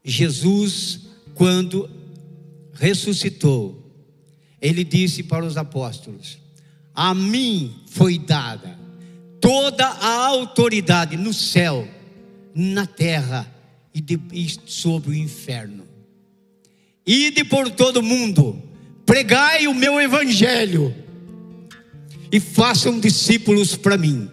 [0.04, 1.02] Jesus,
[1.36, 1.88] quando
[2.74, 3.79] ressuscitou,
[4.62, 6.38] ele disse para os apóstolos:
[6.94, 8.78] A mim foi dada
[9.40, 11.88] toda a autoridade no céu,
[12.54, 13.50] na terra
[13.94, 15.86] e, de, e sobre o inferno.
[17.06, 18.62] Ide por todo mundo,
[19.06, 20.94] pregai o meu evangelho
[22.32, 24.30] e façam discípulos para mim,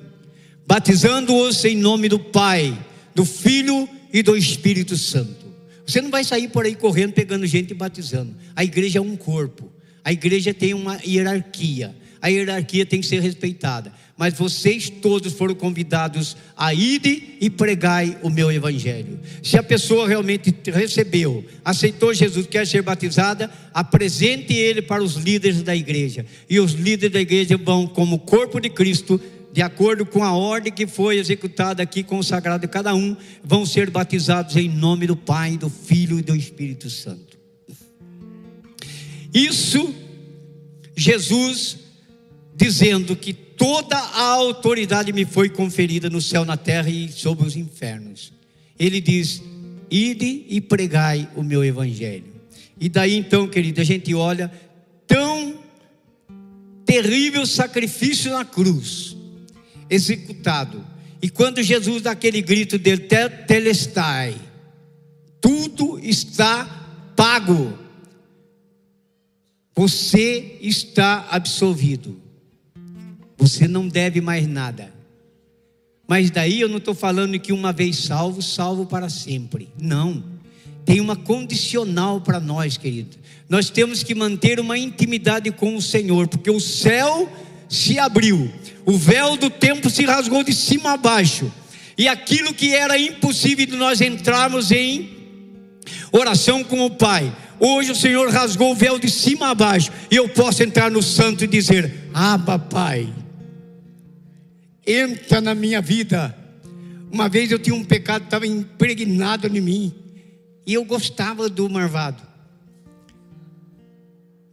[0.67, 2.77] batizando-os em nome do Pai,
[3.15, 5.47] do Filho e do Espírito Santo
[5.87, 8.35] você não vai sair por aí correndo, pegando gente e batizando.
[8.57, 9.71] A igreja é um corpo.
[10.07, 11.93] A igreja tem uma hierarquia.
[12.23, 13.93] A hierarquia tem que ser respeitada.
[14.17, 19.19] Mas vocês todos foram convidados a ir e pregai o meu evangelho.
[19.43, 25.61] Se a pessoa realmente recebeu, aceitou Jesus, quer ser batizada, apresente ele para os líderes
[25.65, 26.25] da igreja.
[26.49, 29.21] E os líderes da igreja vão, como corpo de Cristo,
[29.53, 34.55] de acordo com a ordem que foi executada aqui, consagrada cada um, vão ser batizados
[34.55, 37.26] em nome do Pai, do Filho e do Espírito Santo.
[39.33, 39.95] Isso,
[40.97, 41.79] Jesus
[42.55, 47.57] dizendo que toda a autoridade me foi conferida no céu, na terra e sobre os
[47.57, 48.33] infernos.
[48.79, 49.43] Ele diz:
[49.91, 52.35] Ide e pregai o meu evangelho.
[52.81, 54.51] E daí então, querido, a gente olha
[55.07, 55.61] tão
[56.85, 59.17] terrível sacrifício na cruz
[59.89, 60.85] executado.
[61.23, 63.09] E quando Jesus dá aquele grito dele,
[63.47, 64.37] telestai,
[65.41, 66.65] tudo está
[67.17, 67.86] pago.
[69.77, 72.19] Você está absolvido.
[73.37, 74.93] Você não deve mais nada.
[76.09, 79.69] Mas daí eu não estou falando que uma vez salvo, salvo para sempre.
[79.79, 80.25] Não.
[80.85, 83.19] Tem uma condicional para nós, querido.
[83.49, 87.31] Nós temos que manter uma intimidade com o Senhor, porque o céu
[87.69, 88.51] se abriu,
[88.85, 91.53] o véu do templo se rasgou de cima a baixo,
[91.99, 95.11] e aquilo que era impossível de nós entrarmos em
[96.13, 100.17] oração com o Pai, hoje o Senhor rasgou o véu de cima a baixo, e
[100.17, 103.13] eu posso entrar no santo e dizer: Abba, Pai,
[104.87, 106.37] entra na minha vida.
[107.11, 109.95] Uma vez eu tinha um pecado, estava impregnado em mim,
[110.67, 112.23] e eu gostava do marvado.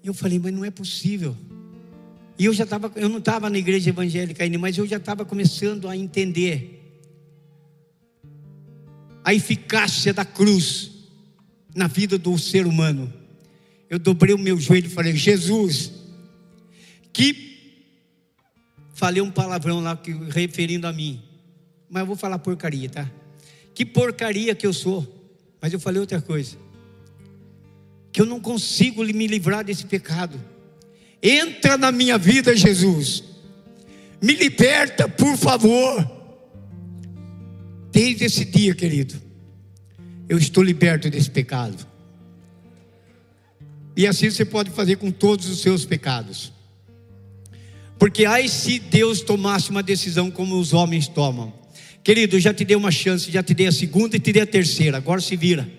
[0.04, 1.36] Eu falei, mas não é possível.
[2.38, 5.24] E eu já estava, eu não estava na igreja evangélica ainda, mas eu já estava
[5.24, 6.82] começando a entender
[9.24, 10.92] a eficácia da cruz
[11.76, 13.12] na vida do ser humano.
[13.90, 15.92] Eu dobrei o meu joelho e falei, Jesus,
[17.12, 17.54] que
[18.94, 21.22] falei um palavrão lá que, referindo a mim,
[21.90, 23.10] mas eu vou falar porcaria, tá?
[23.76, 25.22] Que porcaria que eu sou.
[25.62, 26.58] Mas eu falei outra coisa,
[28.12, 30.40] que eu não consigo me livrar desse pecado.
[31.22, 33.24] Entra na minha vida, Jesus.
[34.22, 36.06] Me liberta, por favor.
[37.92, 39.22] Desde esse dia, querido,
[40.28, 41.86] eu estou liberto desse pecado.
[43.96, 46.52] E assim você pode fazer com todos os seus pecados.
[48.00, 51.54] Porque ai se Deus tomasse uma decisão como os homens tomam.
[52.04, 54.42] Querido, eu já te dei uma chance, já te dei a segunda e te dei
[54.42, 55.70] a terceira, agora se vira.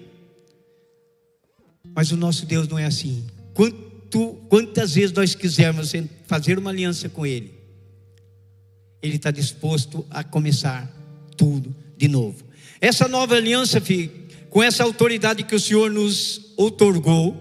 [1.94, 3.26] Mas o nosso Deus não é assim.
[3.52, 5.92] Quanto, quantas vezes nós quisermos
[6.26, 7.52] fazer uma aliança com Ele,
[9.02, 10.90] Ele está disposto a começar
[11.36, 12.42] tudo de novo.
[12.80, 14.10] Essa nova aliança, filho,
[14.54, 17.36] com essa autoridade que o Senhor nos outorgou,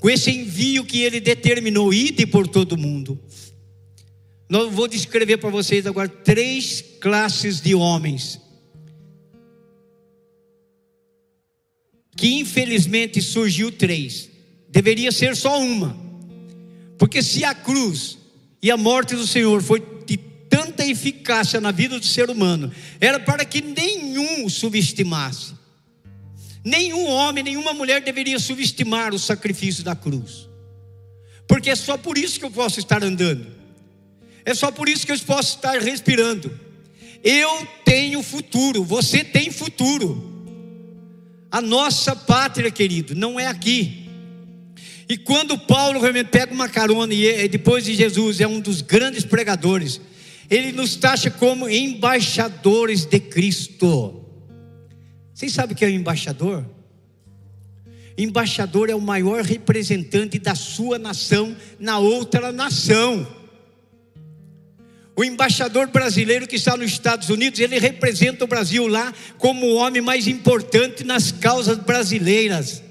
[0.00, 3.16] com esse envio que Ele determinou, ide por todo mundo.
[4.50, 8.40] Eu vou descrever para vocês agora três classes de homens
[12.16, 14.28] que infelizmente surgiu três.
[14.68, 15.96] Deveria ser só uma.
[16.98, 18.18] Porque se a cruz
[18.60, 23.20] e a morte do Senhor foi de tanta eficácia na vida do ser humano, era
[23.20, 25.65] para que nenhum subestimasse.
[26.66, 30.48] Nenhum homem, nenhuma mulher deveria subestimar o sacrifício da cruz.
[31.46, 33.46] Porque é só por isso que eu posso estar andando.
[34.44, 36.50] É só por isso que eu posso estar respirando.
[37.22, 40.28] Eu tenho futuro, você tem futuro.
[41.52, 44.08] A nossa pátria, querido, não é aqui.
[45.08, 48.82] E quando Paulo realmente pega uma carona e é, depois de Jesus é um dos
[48.82, 50.00] grandes pregadores,
[50.50, 54.25] ele nos taxa como embaixadores de Cristo.
[55.36, 56.64] Vocês sabem o que é um embaixador?
[58.16, 63.28] Embaixador é o maior representante da sua nação na outra nação.
[65.14, 69.74] O embaixador brasileiro que está nos Estados Unidos, ele representa o Brasil lá como o
[69.74, 72.82] homem mais importante nas causas brasileiras.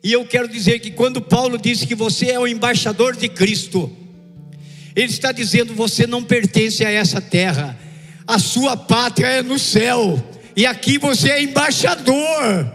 [0.00, 3.90] E eu quero dizer que quando Paulo disse que você é o embaixador de Cristo,
[4.94, 7.76] ele está dizendo: você não pertence a essa terra,
[8.24, 12.68] a sua pátria é no céu, e aqui você é embaixador.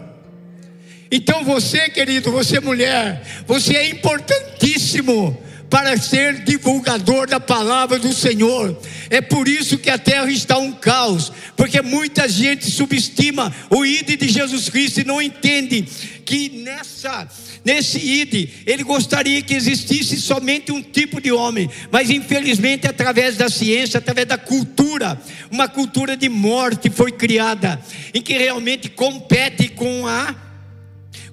[1.10, 8.80] Então você, querido, você mulher, você é importantíssimo para ser divulgador da palavra do Senhor.
[9.10, 14.18] É por isso que a terra está um caos, porque muita gente subestima o ID
[14.18, 15.82] de Jesus Cristo e não entende
[16.24, 17.28] que nessa
[17.64, 23.48] nesse ID, ele gostaria que existisse somente um tipo de homem, mas infelizmente através da
[23.48, 27.80] ciência, através da cultura, uma cultura de morte foi criada,
[28.12, 30.34] em que realmente compete com a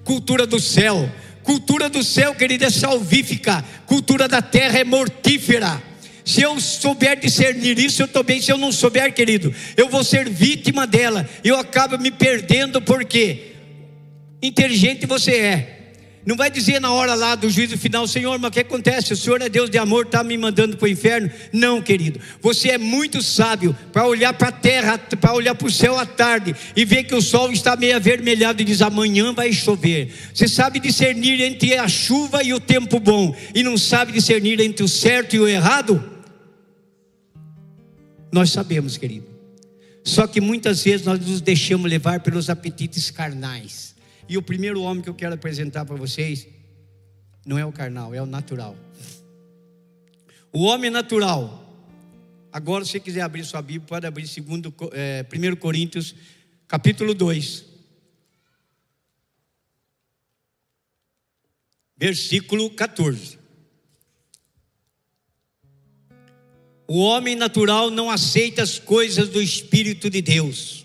[0.04, 1.10] cultura do céu.
[1.42, 3.64] Cultura do céu, querido, é salvífica.
[3.86, 5.82] Cultura da terra é mortífera.
[6.24, 8.40] Se eu souber discernir isso, eu estou bem.
[8.40, 11.28] Se eu não souber, querido, eu vou ser vítima dela.
[11.42, 13.54] Eu acabo me perdendo porque
[14.40, 15.81] inteligente você é.
[16.24, 19.12] Não vai dizer na hora lá do juízo final, Senhor, mas o que acontece?
[19.12, 21.28] O Senhor é Deus de amor, está me mandando para o inferno?
[21.52, 22.20] Não, querido.
[22.40, 26.06] Você é muito sábio para olhar para a terra, para olhar para o céu à
[26.06, 30.12] tarde e ver que o sol está meio avermelhado e diz: amanhã vai chover.
[30.32, 34.84] Você sabe discernir entre a chuva e o tempo bom e não sabe discernir entre
[34.84, 36.02] o certo e o errado?
[38.30, 39.26] Nós sabemos, querido.
[40.04, 43.91] Só que muitas vezes nós nos deixamos levar pelos apetites carnais.
[44.28, 46.46] E o primeiro homem que eu quero apresentar para vocês
[47.44, 48.76] não é o carnal, é o natural.
[50.52, 51.58] O homem natural.
[52.52, 56.14] Agora, se você quiser abrir sua Bíblia, pode abrir segundo, é, 1 Coríntios,
[56.68, 57.64] capítulo 2.
[61.96, 63.38] Versículo 14.
[66.86, 70.84] O homem natural não aceita as coisas do Espírito de Deus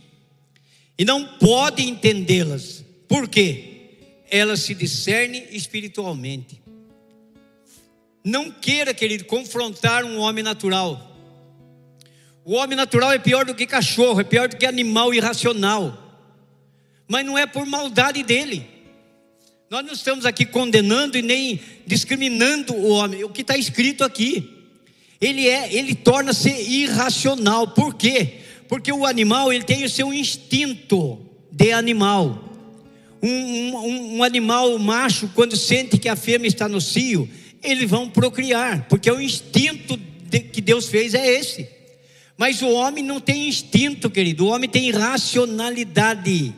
[0.97, 2.76] e não pode entendê-las,
[3.07, 3.75] por quê?
[4.29, 6.61] Ela se discerne espiritualmente.
[8.23, 11.15] Não queira, querido, confrontar um homem natural.
[12.43, 15.97] O homem natural é pior do que cachorro, é pior do que animal irracional.
[17.07, 18.67] Mas não é por maldade dele.
[19.69, 23.23] Nós não estamos aqui condenando e nem discriminando o homem.
[23.23, 24.65] O que está escrito aqui,
[25.19, 27.67] ele é, ele torna-se irracional.
[27.69, 28.41] Por quê?
[28.69, 31.19] Porque o animal ele tem o seu instinto
[31.51, 32.46] de animal.
[33.21, 37.27] Um, um, um animal macho, quando sente que a fêmea está no cio,
[37.63, 39.97] eles vão procriar, porque o instinto
[40.29, 41.67] de, que Deus fez é esse.
[42.37, 46.53] Mas o homem não tem instinto, querido, o homem tem racionalidade.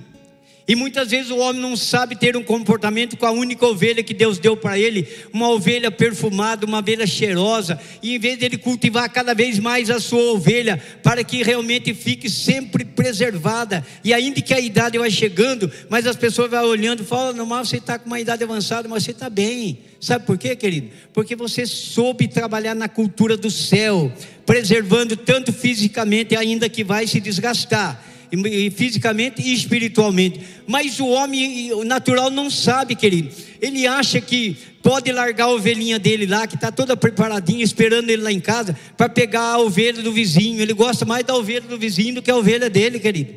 [0.70, 4.14] E muitas vezes o homem não sabe ter um comportamento com a única ovelha que
[4.14, 9.10] Deus deu para ele, uma ovelha perfumada, uma ovelha cheirosa, e em vez dele cultivar
[9.10, 14.54] cada vez mais a sua ovelha, para que realmente fique sempre preservada, e ainda que
[14.54, 18.06] a idade vai chegando, mas as pessoas vão olhando e falam: normal, você está com
[18.06, 19.80] uma idade avançada, mas você está bem.
[20.00, 20.92] Sabe por quê, querido?
[21.12, 24.14] Porque você soube trabalhar na cultura do céu,
[24.46, 30.40] preservando tanto fisicamente, ainda que vai se desgastar e fisicamente e espiritualmente.
[30.68, 33.34] Mas o homem natural não sabe, querido.
[33.62, 38.22] Ele acha que pode largar a ovelhinha dele lá, que está toda preparadinha, esperando ele
[38.22, 40.62] lá em casa, para pegar a ovelha do vizinho.
[40.62, 43.34] Ele gosta mais da ovelha do vizinho do que a ovelha dele, querido.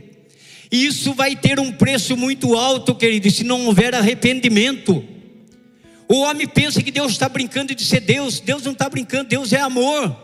[0.70, 5.05] E isso vai ter um preço muito alto, querido, se não houver arrependimento.
[6.09, 8.40] O homem pensa que Deus está brincando de ser Deus.
[8.40, 10.16] Deus não está brincando, Deus é amor.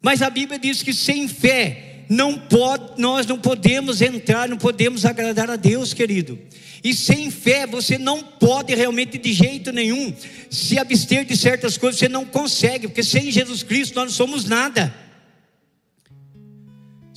[0.00, 5.04] Mas a Bíblia diz que sem fé não pode, nós não podemos entrar, não podemos
[5.04, 6.38] agradar a Deus, querido.
[6.82, 10.14] E sem fé você não pode realmente de jeito nenhum
[10.48, 14.44] se abster de certas coisas, você não consegue, porque sem Jesus Cristo nós não somos
[14.44, 14.94] nada.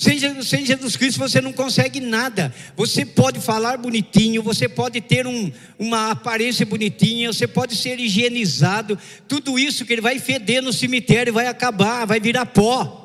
[0.01, 2.51] Sem Jesus, sem Jesus, Cristo você não consegue nada.
[2.75, 8.97] Você pode falar bonitinho, você pode ter um, uma aparência bonitinha, você pode ser higienizado.
[9.27, 13.00] Tudo isso que ele vai feder no cemitério, vai acabar, vai virar pó.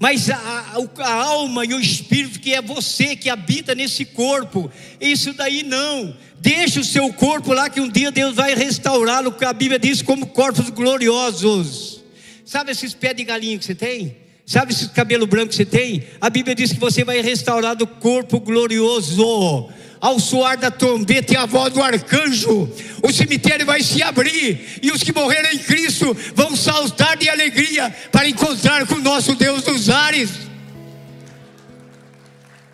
[0.00, 5.34] Mas a, a, alma e o espírito que é você que habita nesse corpo, isso
[5.34, 6.16] daí não.
[6.38, 10.28] Deixa o seu corpo lá que um dia Deus vai restaurá-lo, a Bíblia diz como
[10.28, 12.02] corpos gloriosos.
[12.46, 14.16] Sabe esses pés de galinha que você tem?
[14.46, 16.02] Sabe esse cabelo branco que você tem?
[16.18, 19.70] A Bíblia diz que você vai restaurar do corpo glorioso
[20.00, 22.72] ao soar da trombeta e a voz do arcanjo,
[23.02, 27.94] o cemitério vai se abrir e os que morreram em Cristo vão saltar de alegria
[28.10, 30.30] para encontrar com o nosso Deus dos ares.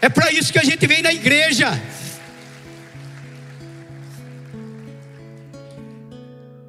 [0.01, 1.81] É para isso que a gente vem na igreja.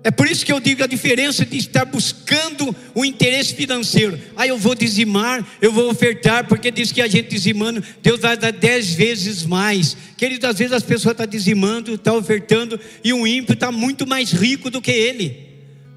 [0.07, 4.17] É por isso que eu digo a diferença de estar buscando o interesse financeiro.
[4.37, 8.37] Ah, eu vou dizimar, eu vou ofertar, porque diz que a gente dizimando, Deus vai
[8.37, 9.97] dar dez vezes mais.
[10.15, 14.31] Querido, às vezes as pessoas estão dizimando, estão ofertando, e o ímpio está muito mais
[14.31, 15.45] rico do que ele.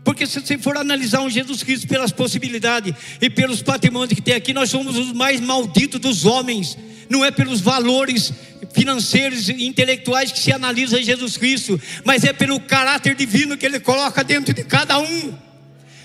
[0.03, 4.35] Porque se você for analisar um Jesus Cristo pelas possibilidades e pelos patrimônios que tem
[4.35, 6.77] aqui, nós somos os mais malditos dos homens.
[7.09, 8.33] Não é pelos valores
[8.73, 13.67] financeiros e intelectuais que se analisa em Jesus Cristo, mas é pelo caráter divino que
[13.67, 15.39] Ele coloca dentro de cada um.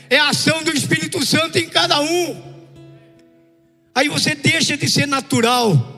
[0.10, 2.56] É a ação do Espírito Santo em cada um.
[3.94, 5.94] Aí você deixa de ser natural.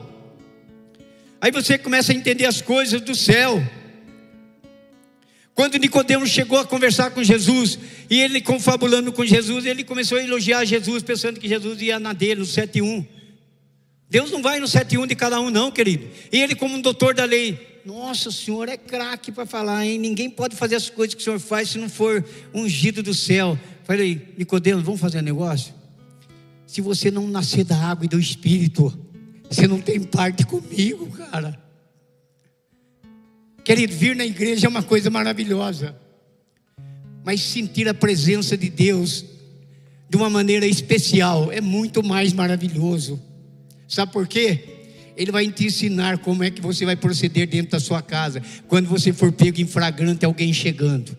[1.40, 3.62] Aí você começa a entender as coisas do céu.
[5.54, 10.22] Quando Nicodemos chegou a conversar com Jesus, e ele confabulando com Jesus, ele começou a
[10.22, 13.17] elogiar Jesus, pensando que Jesus ia na dele, no 7.1.
[14.10, 16.08] Deus não vai no 7.1 de cada um, não, querido.
[16.32, 19.98] E ele, como um doutor da lei, nossa, o senhor é craque para falar, hein?
[19.98, 23.58] Ninguém pode fazer as coisas que o senhor faz se não for ungido do céu.
[23.84, 25.74] Falei, Nicodemos, vamos fazer um negócio?
[26.66, 28.92] Se você não nascer da água e do espírito,
[29.48, 31.58] você não tem parte comigo, cara.
[33.64, 35.94] Querido, vir na igreja é uma coisa maravilhosa,
[37.24, 39.24] mas sentir a presença de Deus
[40.08, 43.27] de uma maneira especial é muito mais maravilhoso.
[43.88, 44.76] Sabe por quê?
[45.16, 48.86] Ele vai te ensinar como é que você vai proceder dentro da sua casa, quando
[48.86, 51.16] você for pego em flagrante alguém chegando.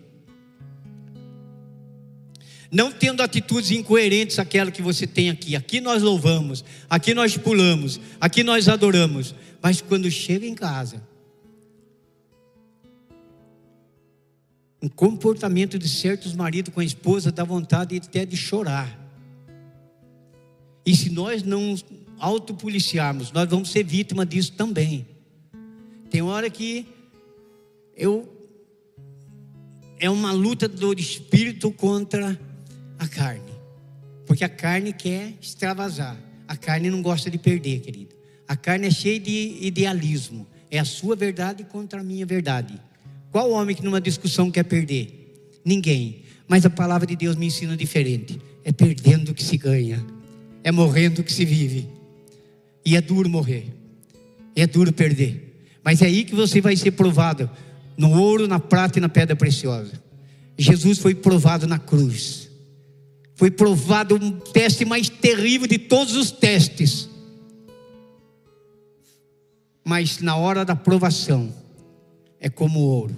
[2.71, 5.55] Não tendo atitudes incoerentes àquela que você tem aqui.
[5.55, 9.33] Aqui nós louvamos, aqui nós pulamos, aqui nós adoramos.
[9.61, 11.01] Mas quando chega em casa,
[14.81, 18.97] um comportamento de certos maridos com a esposa dá vontade até de chorar.
[20.85, 21.75] E se nós não
[22.19, 25.07] autopoliciarmos, nós vamos ser vítima disso também.
[26.09, 26.85] Tem hora que
[27.95, 28.27] eu
[29.99, 32.39] é uma luta do espírito contra
[32.97, 33.51] a carne.
[34.25, 36.17] Porque a carne quer extravasar.
[36.47, 38.15] A carne não gosta de perder, querido.
[38.47, 40.47] A carne é cheia de idealismo.
[40.71, 42.79] É a sua verdade contra a minha verdade.
[43.31, 45.49] Qual homem que numa discussão quer perder?
[45.65, 46.23] Ninguém.
[46.47, 48.39] Mas a palavra de Deus me ensina diferente.
[48.63, 50.03] É perdendo que se ganha,
[50.63, 51.98] é morrendo que se vive.
[52.89, 53.67] E é duro morrer,
[54.55, 55.63] é duro perder.
[55.83, 57.47] Mas é aí que você vai ser provado
[57.95, 60.01] no ouro, na prata e na pedra preciosa.
[60.57, 62.49] Jesus foi provado na cruz.
[63.35, 67.07] Foi provado um teste mais terrível de todos os testes.
[69.85, 71.53] Mas na hora da provação,
[72.39, 73.15] é como ouro.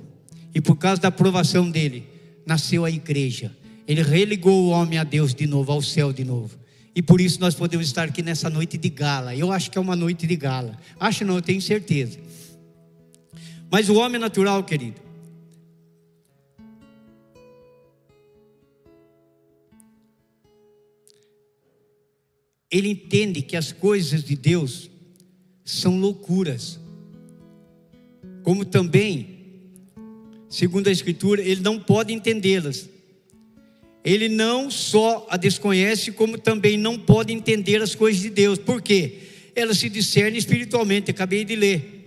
[0.53, 2.05] E por causa da provação dele,
[2.45, 3.55] nasceu a igreja.
[3.87, 6.59] Ele religou o homem a Deus de novo, ao céu de novo.
[6.93, 9.35] E por isso nós podemos estar aqui nessa noite de gala.
[9.35, 10.77] Eu acho que é uma noite de gala.
[10.99, 12.19] Acho não, eu tenho certeza.
[13.71, 14.99] Mas o homem natural, querido,
[22.69, 24.89] ele entende que as coisas de Deus
[25.63, 26.77] são loucuras.
[28.43, 29.39] Como também,
[30.49, 32.89] segundo a Escritura, ele não pode entendê-las.
[34.03, 38.57] Ele não só a desconhece, como também não pode entender as coisas de Deus.
[38.57, 39.19] Por quê?
[39.55, 42.01] Elas se discernem espiritualmente, acabei de ler.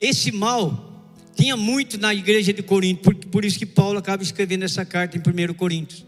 [0.00, 0.92] Esse mal
[1.34, 5.16] tinha muito na igreja de Corinto, por, por isso que Paulo acaba escrevendo essa carta
[5.16, 6.04] em 1 Coríntios.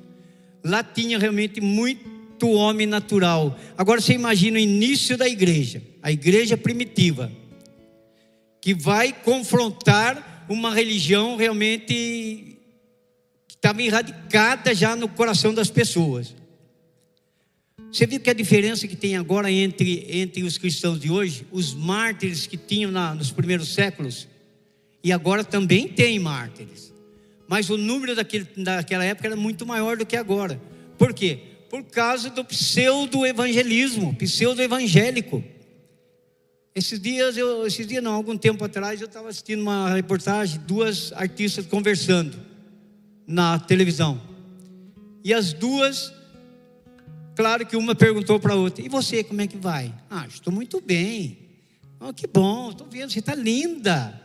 [0.63, 3.59] Lá tinha realmente muito homem natural.
[3.77, 7.33] Agora você imagina o início da igreja, a igreja primitiva,
[8.67, 12.59] que vai confrontar uma religião realmente que
[13.55, 16.35] estava erradicada já no coração das pessoas.
[17.93, 21.75] Você viu que a diferença que tem agora entre, entre os cristãos de hoje, os
[21.75, 24.27] mártires que tinham na, nos primeiros séculos,
[25.01, 26.93] e agora também tem mártires.
[27.47, 30.61] Mas o número daquele, daquela época era muito maior do que agora.
[30.99, 31.39] Por quê?
[31.71, 35.45] Por causa do pseudo-evangelismo, pseudo-evangélico.
[36.77, 41.11] Esses dias, eu, esses dias não, algum tempo atrás, eu estava assistindo uma reportagem, duas
[41.15, 42.37] artistas conversando
[43.27, 44.21] na televisão.
[45.25, 46.13] E as duas,
[47.35, 49.91] claro que uma perguntou para a outra: E você, como é que vai?
[50.11, 51.39] Ah, estou muito bem.
[51.99, 54.21] Oh, que bom, estou vendo, você está linda.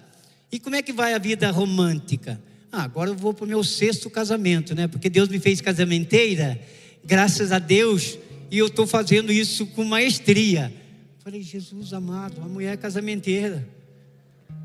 [0.52, 2.38] E como é que vai a vida romântica?
[2.70, 4.90] Ah, agora eu vou para o meu sexto casamento, né?
[4.90, 6.60] Porque Deus me fez casamenteira,
[7.02, 8.20] graças a Deus,
[8.52, 10.81] e eu estou fazendo isso com maestria.
[11.24, 13.64] Falei, Jesus amado, a mulher é casamenteira.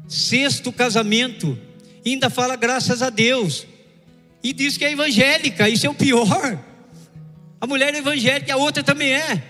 [0.09, 1.59] Sexto casamento,
[2.05, 3.67] ainda fala graças a Deus.
[4.43, 6.59] E diz que é evangélica, isso é o pior.
[7.61, 9.45] A mulher é evangélica, a outra também é.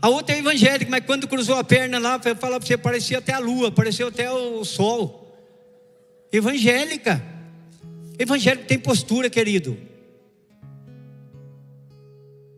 [0.00, 3.18] A outra é evangélica, mas quando cruzou a perna lá, para falar para você, parecia
[3.18, 5.32] até a lua, parecia até o sol.
[6.32, 7.24] Evangélica.
[8.18, 9.78] Evangélico tem postura, querido.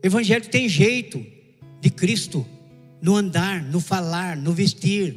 [0.01, 1.34] Evangélico tem jeito
[1.85, 2.45] de Cristo
[3.01, 5.15] no andar, no falar, no vestir.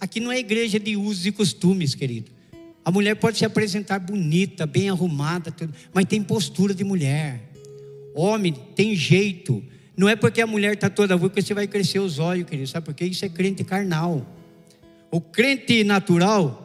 [0.00, 2.30] Aqui não é igreja de usos e costumes, querido.
[2.84, 5.54] A mulher pode se apresentar bonita, bem arrumada,
[5.92, 7.52] mas tem postura de mulher.
[8.14, 9.62] Homem tem jeito
[9.96, 12.68] não é porque a mulher está toda boa que você vai crescer os olhos, querido.
[12.68, 13.06] Sabe por quê?
[13.06, 14.26] Isso é crente carnal.
[15.10, 16.62] O crente natural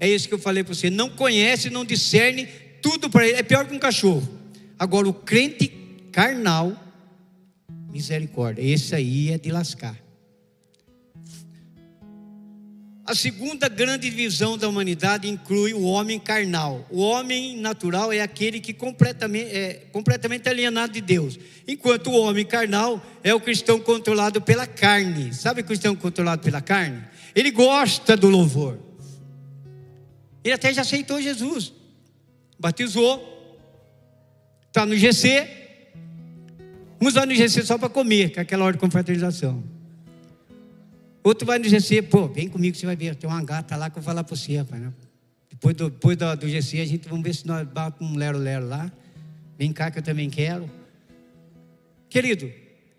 [0.00, 0.90] é isso que eu falei para você.
[0.90, 2.48] Não conhece, não discerne
[2.82, 3.38] tudo para ele.
[3.38, 4.28] É pior que um cachorro.
[4.76, 5.72] Agora, o crente
[6.16, 6.74] carnal,
[7.92, 8.62] misericórdia.
[8.62, 9.94] Esse aí é de lascar.
[13.04, 16.86] A segunda grande divisão da humanidade inclui o homem carnal.
[16.90, 21.38] O homem natural é aquele que completamente, é completamente alienado de Deus.
[21.68, 25.34] Enquanto o homem carnal é o cristão controlado pela carne.
[25.34, 27.04] Sabe o cristão controlado pela carne?
[27.34, 28.78] Ele gosta do louvor.
[30.42, 31.74] Ele até já aceitou Jesus.
[32.58, 33.60] Batizou.
[34.70, 35.65] Está no GC.
[36.98, 39.62] Vamos lá no GC só para comer, com aquela hora de confraternização.
[41.26, 43.16] Outro vai nos GC, pô, vem comigo, você vai ver.
[43.16, 44.80] Tem uma gata lá que eu vou falar para você, rapaz.
[44.80, 44.92] Né?
[45.50, 48.68] Depois, do, depois do, do GC, a gente vamos ver se nós batemos um lero-lero
[48.68, 48.92] lá.
[49.58, 50.70] Vem cá que eu também quero.
[52.08, 52.48] Querido,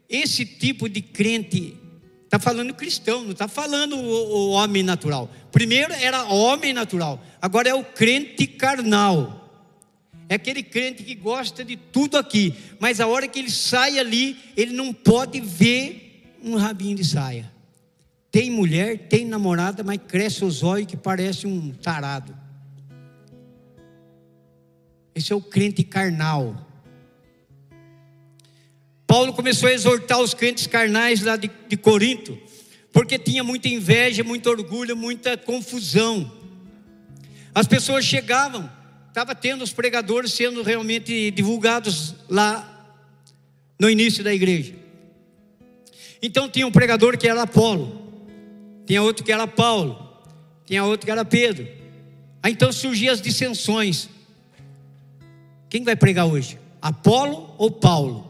[0.09, 1.77] esse tipo de crente
[2.25, 5.31] está falando cristão, não está falando o, o, homem natural.
[5.49, 9.46] Primeiro era homem natural, agora é o crente carnal.
[10.29, 14.37] É aquele crente que gosta de tudo aqui, mas a hora que ele sai ali,
[14.57, 17.51] ele não pode ver um rabinho de saia.
[18.29, 22.37] Tem mulher, tem namorada, mas cresce os olhos que parece um tarado.
[25.15, 26.67] Esse é o crente carnal.
[29.07, 32.37] Paulo começou a exortar os crentes carnais lá de, de Corinto,
[32.91, 36.31] porque tinha muita inveja, muito orgulho, muita confusão.
[37.55, 38.69] As pessoas chegavam,
[39.09, 42.95] estava tendo os pregadores sendo realmente divulgados lá
[43.79, 44.73] no início da igreja.
[46.21, 48.01] Então tinha um pregador que era Apolo,
[48.85, 50.07] tinha outro que era Paulo,
[50.65, 51.67] tinha outro que era Pedro.
[52.41, 54.09] Aí então surgiam as dissensões.
[55.69, 56.59] Quem vai pregar hoje?
[56.81, 58.25] Apolo ou Paulo?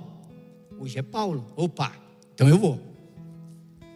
[0.80, 1.51] Hoje é Paulo.
[1.55, 1.93] Opa,
[2.34, 2.80] então eu vou.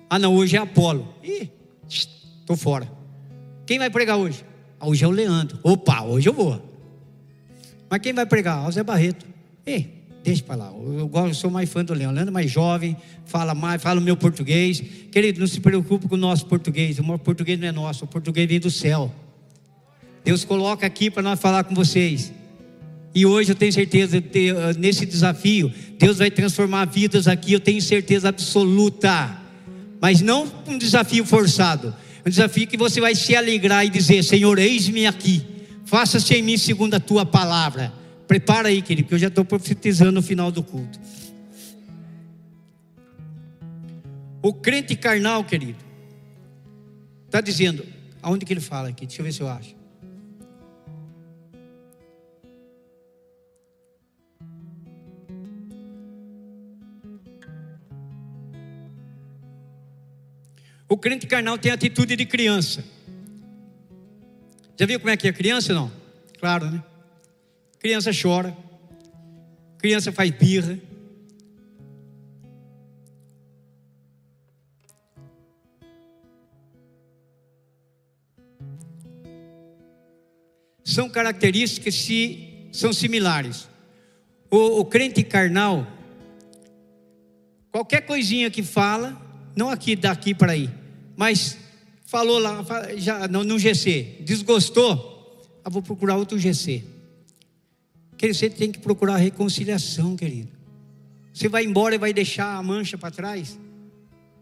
[0.10, 1.14] Ah, não, hoje é Apolo.
[1.24, 1.50] Ih,
[1.88, 2.92] estou fora.
[3.66, 4.44] Quem vai pregar hoje?
[4.80, 5.60] Ah, hoje é o Leandro.
[5.64, 6.71] Opa, hoje eu vou.
[7.92, 8.66] Mas quem vai pregar?
[8.70, 9.26] O Zé Barreto.
[9.66, 10.74] Ei, deixa para lá.
[10.74, 11.94] Eu, eu sou mais fã do.
[11.94, 14.82] Leandro é mais jovem, fala mais, fala o meu português.
[15.12, 16.98] Querido, não se preocupe com o nosso português.
[17.00, 19.14] O português não é nosso, o português vem do céu.
[20.24, 22.32] Deus coloca aqui para nós falar com vocês.
[23.14, 25.70] E hoje eu tenho certeza, ah, nesse desafio,
[26.00, 29.38] Deus vai transformar vidas aqui, eu tenho certeza absoluta.
[30.00, 31.94] Mas não um desafio forçado,
[32.26, 35.46] um desafio que você vai se alegrar e dizer: Senhor, eis-me aqui,
[35.92, 37.92] faça-se em mim segundo a tua palavra.
[38.26, 40.98] Prepara aí, querido, que eu já estou profetizando no final do culto.
[44.42, 45.84] O crente carnal, querido,
[47.26, 47.86] está dizendo,
[48.22, 49.06] aonde que ele fala aqui?
[49.06, 49.76] Deixa eu ver se eu acho.
[60.88, 62.82] O crente carnal tem atitude de criança.
[64.82, 65.92] Já viu como é que é criança não?
[66.40, 66.84] Claro, né?
[67.78, 68.58] Criança chora.
[69.78, 70.80] Criança faz birra.
[80.84, 83.70] São características que são similares.
[84.50, 85.86] O, o crente carnal,
[87.72, 89.16] qualquer coisinha que fala,
[89.56, 90.72] não aqui daqui para aí,
[91.16, 91.61] mas
[92.12, 92.62] falou lá
[92.98, 96.84] já no, no GC, desgostou, ah, vou procurar outro GC.
[98.18, 100.50] Querido, você tem que procurar reconciliação, querido.
[101.34, 103.58] Você vai embora e vai deixar a mancha para trás?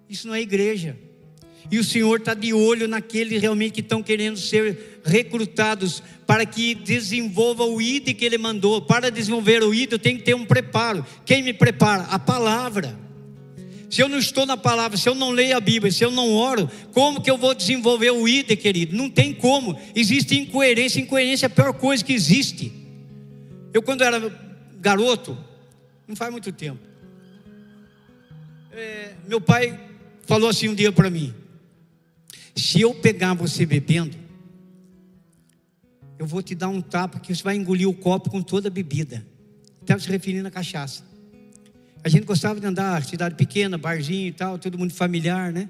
[0.09, 0.97] Isso não é igreja.
[1.69, 6.73] E o Senhor está de olho naqueles realmente que estão querendo ser recrutados para que
[6.73, 8.81] desenvolva o ID que Ele mandou.
[8.81, 11.05] Para desenvolver o eu tenho que ter um preparo.
[11.23, 12.05] Quem me prepara?
[12.05, 12.97] A palavra.
[13.89, 16.31] Se eu não estou na palavra, se eu não leio a Bíblia, se eu não
[16.31, 18.95] oro, como que eu vou desenvolver o ID, querido?
[18.95, 19.79] Não tem como.
[19.95, 20.99] Existe incoerência.
[20.99, 22.71] Incoerência é a pior coisa que existe.
[23.73, 24.19] Eu, quando era
[24.79, 25.35] garoto,
[26.07, 26.79] não faz muito tempo,
[28.71, 29.79] é, meu pai
[30.21, 31.33] falou assim um dia para mim:
[32.55, 34.15] se eu pegar você bebendo,
[36.19, 38.71] eu vou te dar um tapa que você vai engolir o copo com toda a
[38.71, 39.25] bebida.
[39.81, 41.03] Estava se referindo à cachaça.
[42.03, 45.69] A gente gostava de andar, cidade pequena, barzinho e tal, todo mundo familiar, né?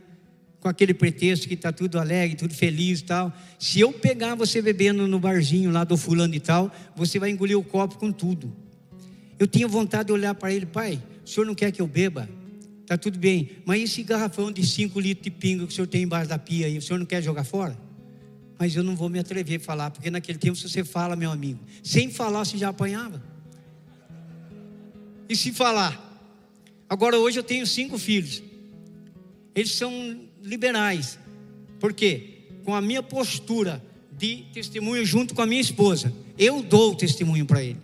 [0.59, 3.33] Com aquele pretexto que está tudo alegre, tudo feliz e tal.
[3.57, 7.57] Se eu pegar você bebendo no barzinho lá do fulano e tal, você vai engolir
[7.57, 8.55] o copo com tudo.
[9.39, 12.29] Eu tinha vontade de olhar para ele, pai, o senhor não quer que eu beba?
[12.85, 16.03] Tá tudo bem, mas esse garrafão de 5 litros de pinga que o senhor tem
[16.03, 17.77] embaixo da pia aí, o senhor não quer jogar fora?
[18.57, 21.31] Mas eu não vou me atrever a falar, porque naquele tempo se você fala, meu
[21.31, 23.23] amigo, sem falar você já apanhava.
[25.29, 26.08] E se falar,
[26.89, 28.41] Agora, hoje eu tenho cinco filhos.
[29.53, 31.19] Eles são liberais.
[31.79, 32.39] Por quê?
[32.63, 37.45] Com a minha postura de testemunho junto com a minha esposa, eu dou o testemunho
[37.45, 37.79] para ele.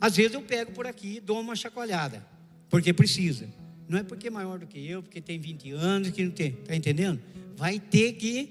[0.00, 2.26] Às vezes eu pego por aqui e dou uma chacoalhada,
[2.68, 3.48] porque precisa.
[3.88, 6.48] Não é porque é maior do que eu, porque tem 20 anos, que não tem.
[6.48, 7.20] Está entendendo?
[7.56, 8.48] Vai ter que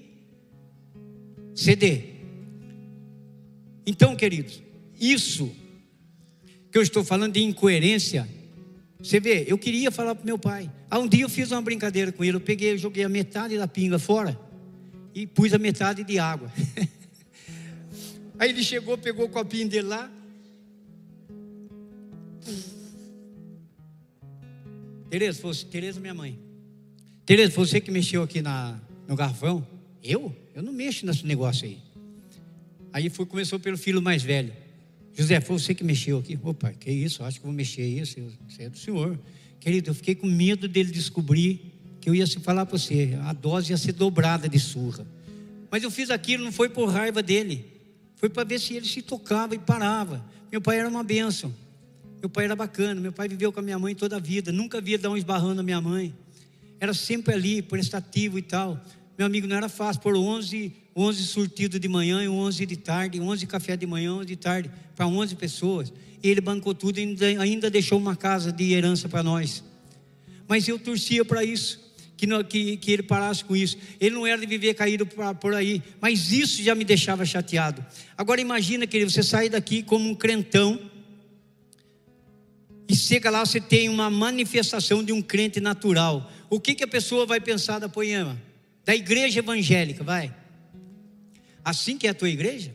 [1.54, 2.14] ceder.
[3.86, 4.62] Então, queridos,
[4.98, 5.52] isso
[6.70, 8.28] que eu estou falando de incoerência
[9.04, 10.72] você vê, eu queria falar para meu pai.
[10.90, 12.38] Há um dia eu fiz uma brincadeira com ele.
[12.38, 14.40] Eu peguei, joguei a metade da pinga fora
[15.14, 16.50] e pus a metade de água.
[18.38, 20.10] Aí ele chegou, pegou o copinho dele lá.
[25.10, 26.38] Tereza, fosse Tereza, minha mãe.
[27.26, 29.68] Tereza, você que mexeu aqui na, no garrafão?
[30.02, 30.34] Eu?
[30.54, 31.78] Eu não mexo nesse negócio aí.
[32.90, 34.63] Aí foi, começou pelo filho mais velho.
[35.14, 36.38] José, foi você que mexeu aqui?
[36.42, 39.18] Opa, que isso, acho que vou mexer isso, isso é do senhor.
[39.60, 43.32] Querido, eu fiquei com medo dele descobrir que eu ia se falar para você, a
[43.32, 45.06] dose ia ser dobrada de surra.
[45.70, 47.64] Mas eu fiz aquilo, não foi por raiva dele,
[48.16, 50.24] foi para ver se ele se tocava e parava.
[50.50, 51.54] Meu pai era uma bênção,
[52.20, 54.80] meu pai era bacana, meu pai viveu com a minha mãe toda a vida, nunca
[54.80, 56.12] via dar um esbarrando na minha mãe,
[56.80, 58.84] era sempre ali, prestativo e tal.
[59.16, 63.20] Meu amigo, não era fácil, por 11 11 surtido de manhã e 11 de tarde,
[63.20, 65.92] 11 café de manhã, 11 de tarde, para 11 pessoas.
[66.22, 69.64] E ele bancou tudo e ainda, ainda deixou uma casa de herança para nós.
[70.46, 71.80] Mas eu torcia para isso,
[72.16, 73.76] que, não, que, que ele parasse com isso.
[74.00, 75.04] Ele não era de viver caído
[75.40, 77.84] por aí, mas isso já me deixava chateado.
[78.16, 80.78] Agora imagina que você sai daqui como um crentão,
[82.86, 86.30] e chega lá, você tem uma manifestação de um crente natural.
[86.50, 88.38] O que, que a pessoa vai pensar da Poema?
[88.84, 90.34] Da igreja evangélica, vai?
[91.64, 92.74] Assim que é a tua igreja?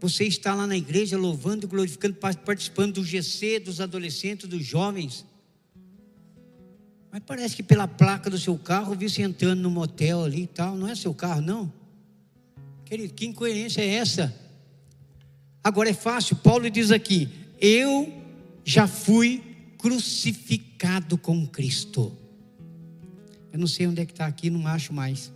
[0.00, 5.26] Você está lá na igreja louvando glorificando, participando do GC, dos adolescentes, dos jovens.
[7.10, 10.46] Mas parece que pela placa do seu carro, vi você entrando no motel ali e
[10.46, 10.76] tal.
[10.76, 11.72] Não é seu carro, não?
[12.84, 14.34] Querido, que incoerência é essa?
[15.62, 17.28] Agora é fácil, Paulo diz aqui:
[17.60, 18.12] Eu
[18.64, 19.42] já fui
[19.78, 22.12] crucificado com Cristo.
[23.52, 25.32] Eu não sei onde é que está aqui, não acho mais.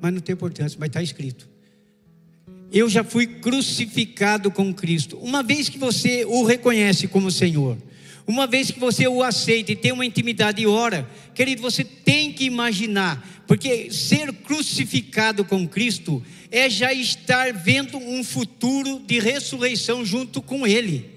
[0.00, 1.48] Mas não tem importância, mas está escrito.
[2.72, 5.16] Eu já fui crucificado com Cristo.
[5.18, 7.78] Uma vez que você o reconhece como Senhor,
[8.26, 12.32] uma vez que você o aceita e tem uma intimidade e ora, querido, você tem
[12.32, 20.04] que imaginar, porque ser crucificado com Cristo é já estar vendo um futuro de ressurreição
[20.04, 21.10] junto com Ele.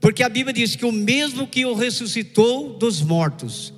[0.00, 3.73] Porque a Bíblia diz que o mesmo que o ressuscitou dos mortos,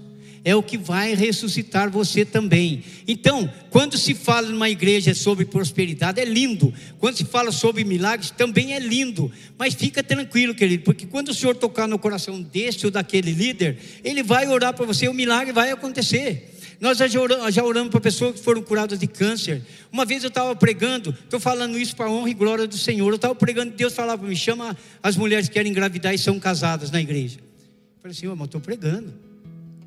[0.46, 2.84] é o que vai ressuscitar você também.
[3.08, 6.72] Então, quando se fala numa igreja sobre prosperidade, é lindo.
[7.00, 9.28] Quando se fala sobre milagres, também é lindo.
[9.58, 13.76] Mas fica tranquilo, querido, porque quando o Senhor tocar no coração desse ou daquele líder,
[14.04, 16.54] ele vai orar para você, o milagre vai acontecer.
[16.78, 19.62] Nós já oramos, já oramos para pessoas que foram curadas de câncer.
[19.90, 23.08] Uma vez eu estava pregando, estou falando isso para a honra e glória do Senhor.
[23.08, 26.38] Eu estava pregando, Deus falava para mim: chama as mulheres que querem engravidar e são
[26.38, 27.38] casadas na igreja.
[27.40, 29.25] Eu falei assim, mas estou pregando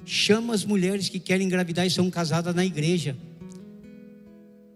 [0.09, 3.15] chama as mulheres que querem engravidar e são casadas na igreja.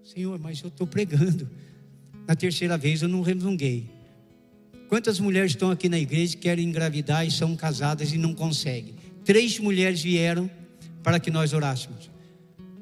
[0.03, 1.49] Senhor, mas eu estou pregando.
[2.27, 3.89] Na terceira vez eu não resmunguei.
[4.87, 8.93] Quantas mulheres estão aqui na igreja que querem engravidar e são casadas e não conseguem?
[9.25, 10.49] Três mulheres vieram
[11.01, 12.11] para que nós orássemos.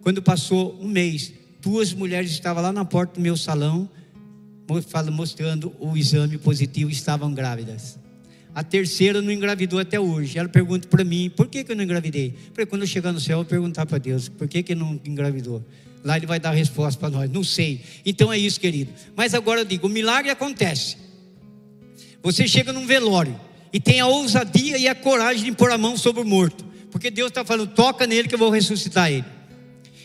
[0.01, 1.31] Quando passou um mês,
[1.61, 3.89] duas mulheres estavam lá na porta do meu salão,
[5.13, 7.97] mostrando o exame positivo, estavam grávidas.
[8.53, 10.37] A terceira não engravidou até hoje.
[10.37, 12.33] Ela pergunta para mim: por que, que eu não engravidei?
[12.53, 14.99] Falei, quando eu chegar no céu, eu vou perguntar para Deus: por que, que não
[15.05, 15.63] engravidou?
[16.03, 17.29] Lá ele vai dar a resposta para nós.
[17.29, 17.81] Não sei.
[18.05, 18.91] Então é isso, querido.
[19.15, 20.97] Mas agora eu digo: o milagre acontece.
[22.21, 23.39] Você chega num velório
[23.71, 26.65] e tem a ousadia e a coragem de pôr a mão sobre o morto.
[26.91, 29.25] Porque Deus está falando: toca nele que eu vou ressuscitar ele.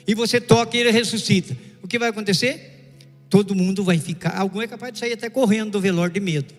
[0.06, 1.56] E você toca e ele ressuscita.
[1.82, 2.94] O que vai acontecer?
[3.28, 4.36] Todo mundo vai ficar.
[4.38, 6.54] Algum é capaz de sair até correndo do velório de medo.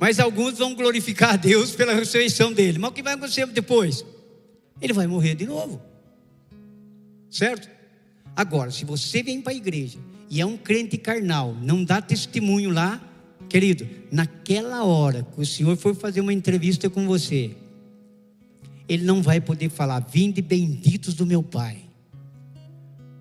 [0.00, 2.78] Mas alguns vão glorificar a Deus pela ressurreição dele.
[2.78, 4.04] Mas o que vai acontecer depois?
[4.80, 5.82] Ele vai morrer de novo.
[7.30, 7.68] Certo?
[8.34, 9.98] Agora, se você vem para a igreja
[10.30, 13.02] e é um crente carnal, não dá testemunho lá,
[13.48, 17.50] querido, naquela hora que o Senhor for fazer uma entrevista com você,
[18.88, 21.78] ele não vai poder falar: Vinde benditos do meu Pai,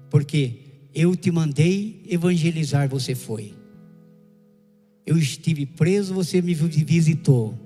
[0.09, 0.59] porque
[0.93, 3.56] eu te mandei evangelizar, você foi.
[5.07, 7.57] Eu estive preso, você me visitou.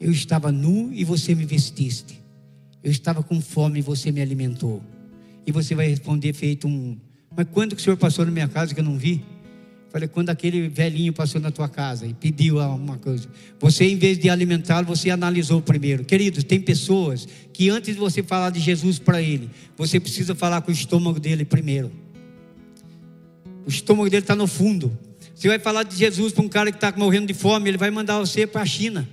[0.00, 2.20] Eu estava nu e você me vestiste.
[2.82, 4.82] Eu estava com fome e você me alimentou.
[5.46, 6.98] E você vai responder feito um.
[7.36, 9.22] Mas quando que o senhor passou na minha casa que eu não vi?
[9.90, 13.28] Falei, quando aquele velhinho passou na tua casa e pediu alguma coisa.
[13.60, 16.04] Você, em vez de alimentá-lo, você analisou primeiro.
[16.04, 20.62] Queridos, tem pessoas que antes de você falar de Jesus para ele, você precisa falar
[20.62, 21.92] com o estômago dele primeiro.
[23.64, 24.98] O estômago dele está no fundo.
[25.42, 27.90] Você vai falar de Jesus para um cara que está morrendo de fome, ele vai
[27.90, 29.08] mandar você para a China.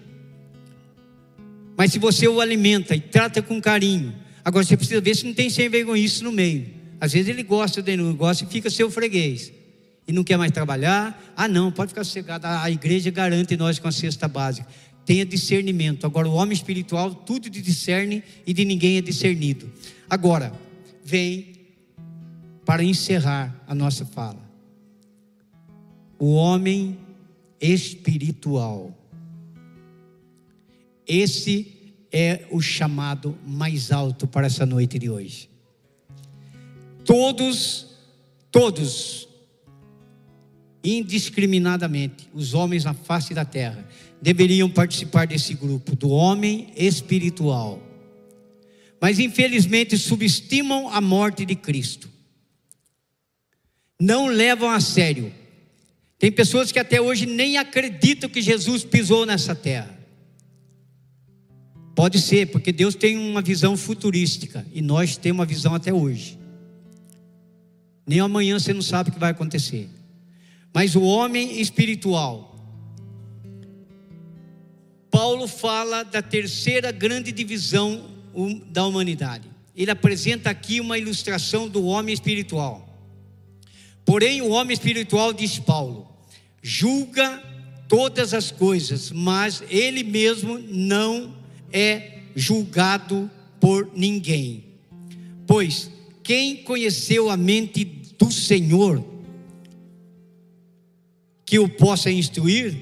[1.76, 4.14] Mas se você o alimenta e trata com carinho,
[4.46, 6.68] agora você precisa ver se não tem sem vergonhice no meio.
[7.02, 9.52] Às vezes ele gosta do negócio e fica seu freguês.
[10.08, 11.20] E não quer mais trabalhar.
[11.36, 12.46] Ah, não, pode ficar sossegado.
[12.46, 14.68] A igreja garante nós com a cesta básica.
[15.08, 16.06] Tenha discernimento.
[16.06, 19.68] Agora, o homem espiritual, tudo de discerne e de ninguém é discernido.
[20.08, 20.54] Agora,
[21.04, 21.54] vem
[22.64, 24.49] para encerrar a nossa fala
[26.20, 27.00] o homem
[27.62, 28.94] espiritual.
[31.08, 35.50] Esse é o chamado mais alto para essa noite de hoje.
[37.06, 37.88] Todos,
[38.52, 39.28] todos,
[40.84, 43.88] indiscriminadamente, os homens na face da terra,
[44.22, 47.82] deveriam participar desse grupo, do homem espiritual.
[49.00, 52.10] Mas infelizmente subestimam a morte de Cristo.
[54.00, 55.39] Não levam a sério
[56.20, 59.98] tem pessoas que até hoje nem acreditam que Jesus pisou nessa terra.
[61.96, 66.38] Pode ser, porque Deus tem uma visão futurística e nós temos uma visão até hoje.
[68.06, 69.90] Nem amanhã você não sabe o que vai acontecer.
[70.74, 72.56] Mas o homem espiritual,
[75.10, 78.06] Paulo fala da terceira grande divisão
[78.68, 79.50] da humanidade.
[79.76, 82.89] ele apresenta aqui uma ilustração do homem espiritual.
[84.10, 86.08] Porém, o homem espiritual, diz Paulo,
[86.64, 87.44] julga
[87.88, 91.36] todas as coisas, mas ele mesmo não
[91.72, 93.30] é julgado
[93.60, 94.64] por ninguém.
[95.46, 95.92] Pois
[96.24, 97.86] quem conheceu a mente
[98.18, 99.06] do Senhor
[101.46, 102.76] que o possa instruir,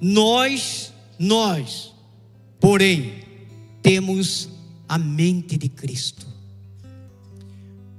[0.00, 1.94] nós, nós,
[2.58, 3.22] porém,
[3.80, 4.48] temos
[4.88, 6.33] a mente de Cristo.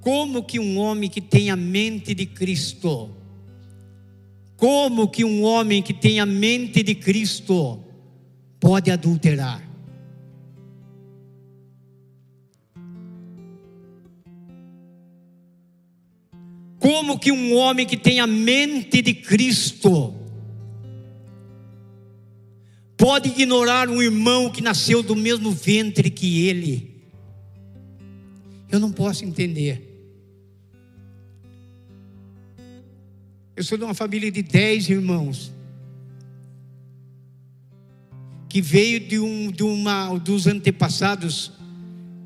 [0.06, 3.10] Como que um homem que tem a mente de Cristo,
[4.56, 7.84] como que um homem que tem a mente de Cristo
[8.60, 9.68] pode adulterar?
[16.78, 20.14] Como que um homem que tem a mente de Cristo
[22.96, 27.10] pode ignorar um irmão que nasceu do mesmo ventre que ele?
[28.70, 29.85] Eu não posso entender.
[33.56, 35.54] Eu sou de uma família de dez irmãos.
[38.50, 41.54] Que veio de, um, de uma dos antepassados,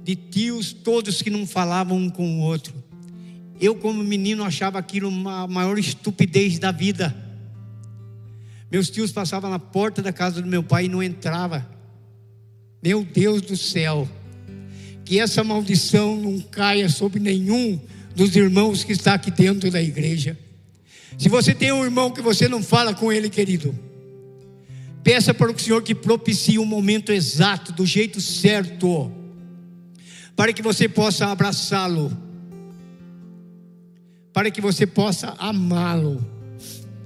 [0.03, 2.73] de tios todos que não falavam um com o outro.
[3.59, 7.15] Eu, como menino, achava aquilo uma maior estupidez da vida.
[8.71, 11.67] Meus tios passavam na porta da casa do meu pai e não entrava.
[12.81, 14.07] Meu Deus do céu,
[15.05, 17.79] que essa maldição não caia sobre nenhum
[18.15, 20.37] dos irmãos que está aqui dentro da igreja.
[21.17, 23.77] Se você tem um irmão que você não fala com ele, querido,
[25.03, 29.11] peça para o Senhor que propicie o um momento exato, do jeito certo,
[30.35, 32.29] para que você possa abraçá-lo
[34.33, 36.25] para que você possa amá-lo.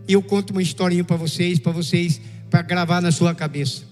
[0.07, 3.83] E eu conto uma historinha para vocês, para vocês, para gravar na sua cabeça.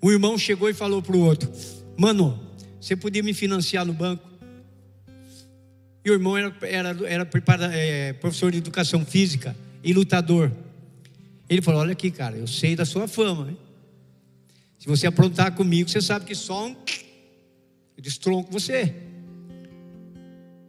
[0.00, 1.52] O irmão chegou e falou para o outro:
[1.94, 2.40] Mano,
[2.80, 4.31] você podia me financiar no banco?
[6.04, 10.50] E o irmão era, era, era prepara, é, professor de educação física e lutador.
[11.48, 13.50] Ele falou: Olha aqui, cara, eu sei da sua fama.
[13.50, 13.58] Hein?
[14.78, 16.76] Se você aprontar comigo, você sabe que só um.
[17.96, 18.94] Eu destronco você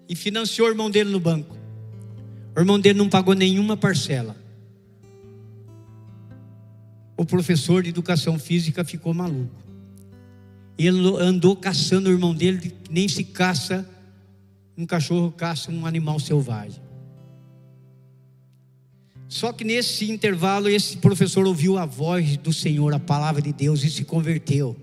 [0.07, 1.57] e financiou o irmão dele no banco.
[2.55, 4.35] O irmão dele não pagou nenhuma parcela.
[7.17, 9.55] O professor de educação física ficou maluco.
[10.77, 13.87] Ele andou caçando o irmão dele, nem se caça
[14.77, 16.81] um cachorro caça um animal selvagem.
[19.27, 23.83] Só que nesse intervalo, esse professor ouviu a voz do Senhor, a palavra de Deus,
[23.83, 24.75] e se converteu.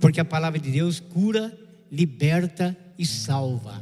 [0.00, 1.56] Porque a palavra de Deus cura,
[1.90, 3.80] liberta e salva.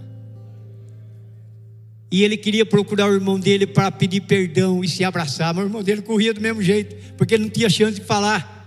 [2.11, 5.67] E ele queria procurar o irmão dele para pedir perdão e se abraçar, mas o
[5.69, 8.62] irmão dele corria do mesmo jeito, porque ele não tinha chance de falar.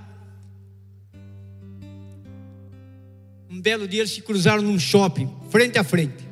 [3.66, 6.24] Belo dia eles se cruzaram num shopping, frente a frente.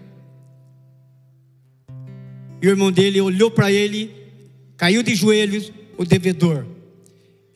[2.62, 4.14] E o irmão dele olhou para ele,
[4.78, 6.64] caiu de joelhos, o devedor,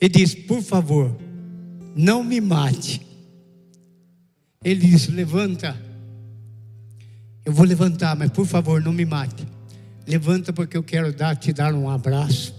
[0.02, 1.16] e disse: Por favor,
[1.96, 3.06] não me mate.
[4.64, 5.80] Ele disse: Levanta
[7.46, 9.48] eu vou levantar, mas por favor, não me mate.
[10.06, 12.54] Levanta porque eu quero dar, te dar um abraço.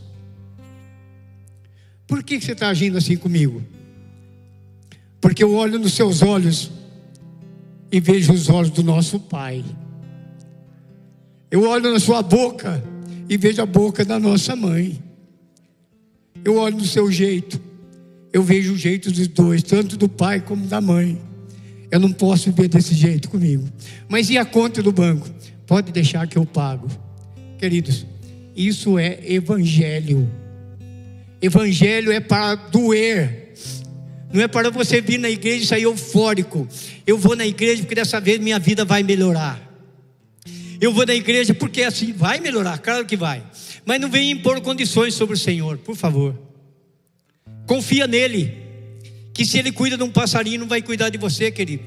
[2.07, 3.63] Por que você está agindo assim comigo?
[5.21, 6.78] Porque eu olho nos seus olhos
[7.91, 9.65] e vejo os olhos do nosso Pai.
[11.51, 12.83] Eu olho na sua boca
[13.29, 15.03] e vejo a boca da nossa mãe.
[16.45, 17.61] Eu olho no seu jeito,
[18.33, 21.21] eu vejo o jeito dos dois, tanto do pai como da mãe.
[21.91, 23.67] Eu não posso viver desse jeito comigo.
[24.09, 25.29] Mas e a conta do banco?
[25.67, 26.87] Pode deixar que eu pago.
[27.59, 28.07] Queridos,
[28.55, 30.31] isso é evangelho.
[31.41, 33.48] Evangelho é para doer.
[34.33, 36.69] Não é para você vir na igreja e sair eufórico.
[37.07, 39.61] Eu vou na igreja porque dessa vez minha vida vai melhorar.
[40.81, 43.43] Eu vou na igreja porque assim vai melhorar, claro que vai.
[43.85, 46.39] Mas não venha impor condições sobre o Senhor, por favor.
[47.67, 48.55] Confia nele
[49.33, 51.85] que se ele cuida de um passarinho, não vai cuidar de você, querido.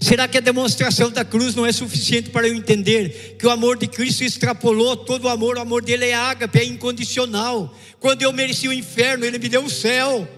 [0.00, 3.78] Será que a demonstração da cruz não é suficiente para eu entender que o amor
[3.78, 5.56] de Cristo extrapolou todo o amor?
[5.56, 7.74] O amor dele é ágape, é incondicional.
[7.98, 10.28] Quando eu merecia o inferno, ele me deu o céu.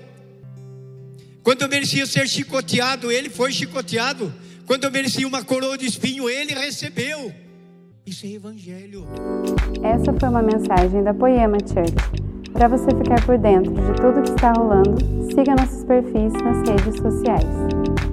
[1.48, 4.30] Quando eu merecia ser chicoteado, ele foi chicoteado.
[4.66, 7.32] Quando eu merecia uma coroa de espinho, ele recebeu.
[8.04, 9.06] Isso é evangelho.
[9.82, 11.94] Essa foi uma mensagem da Poema Church.
[12.52, 14.98] Para você ficar por dentro de tudo que está rolando,
[15.34, 18.07] siga nossos perfis nas redes sociais.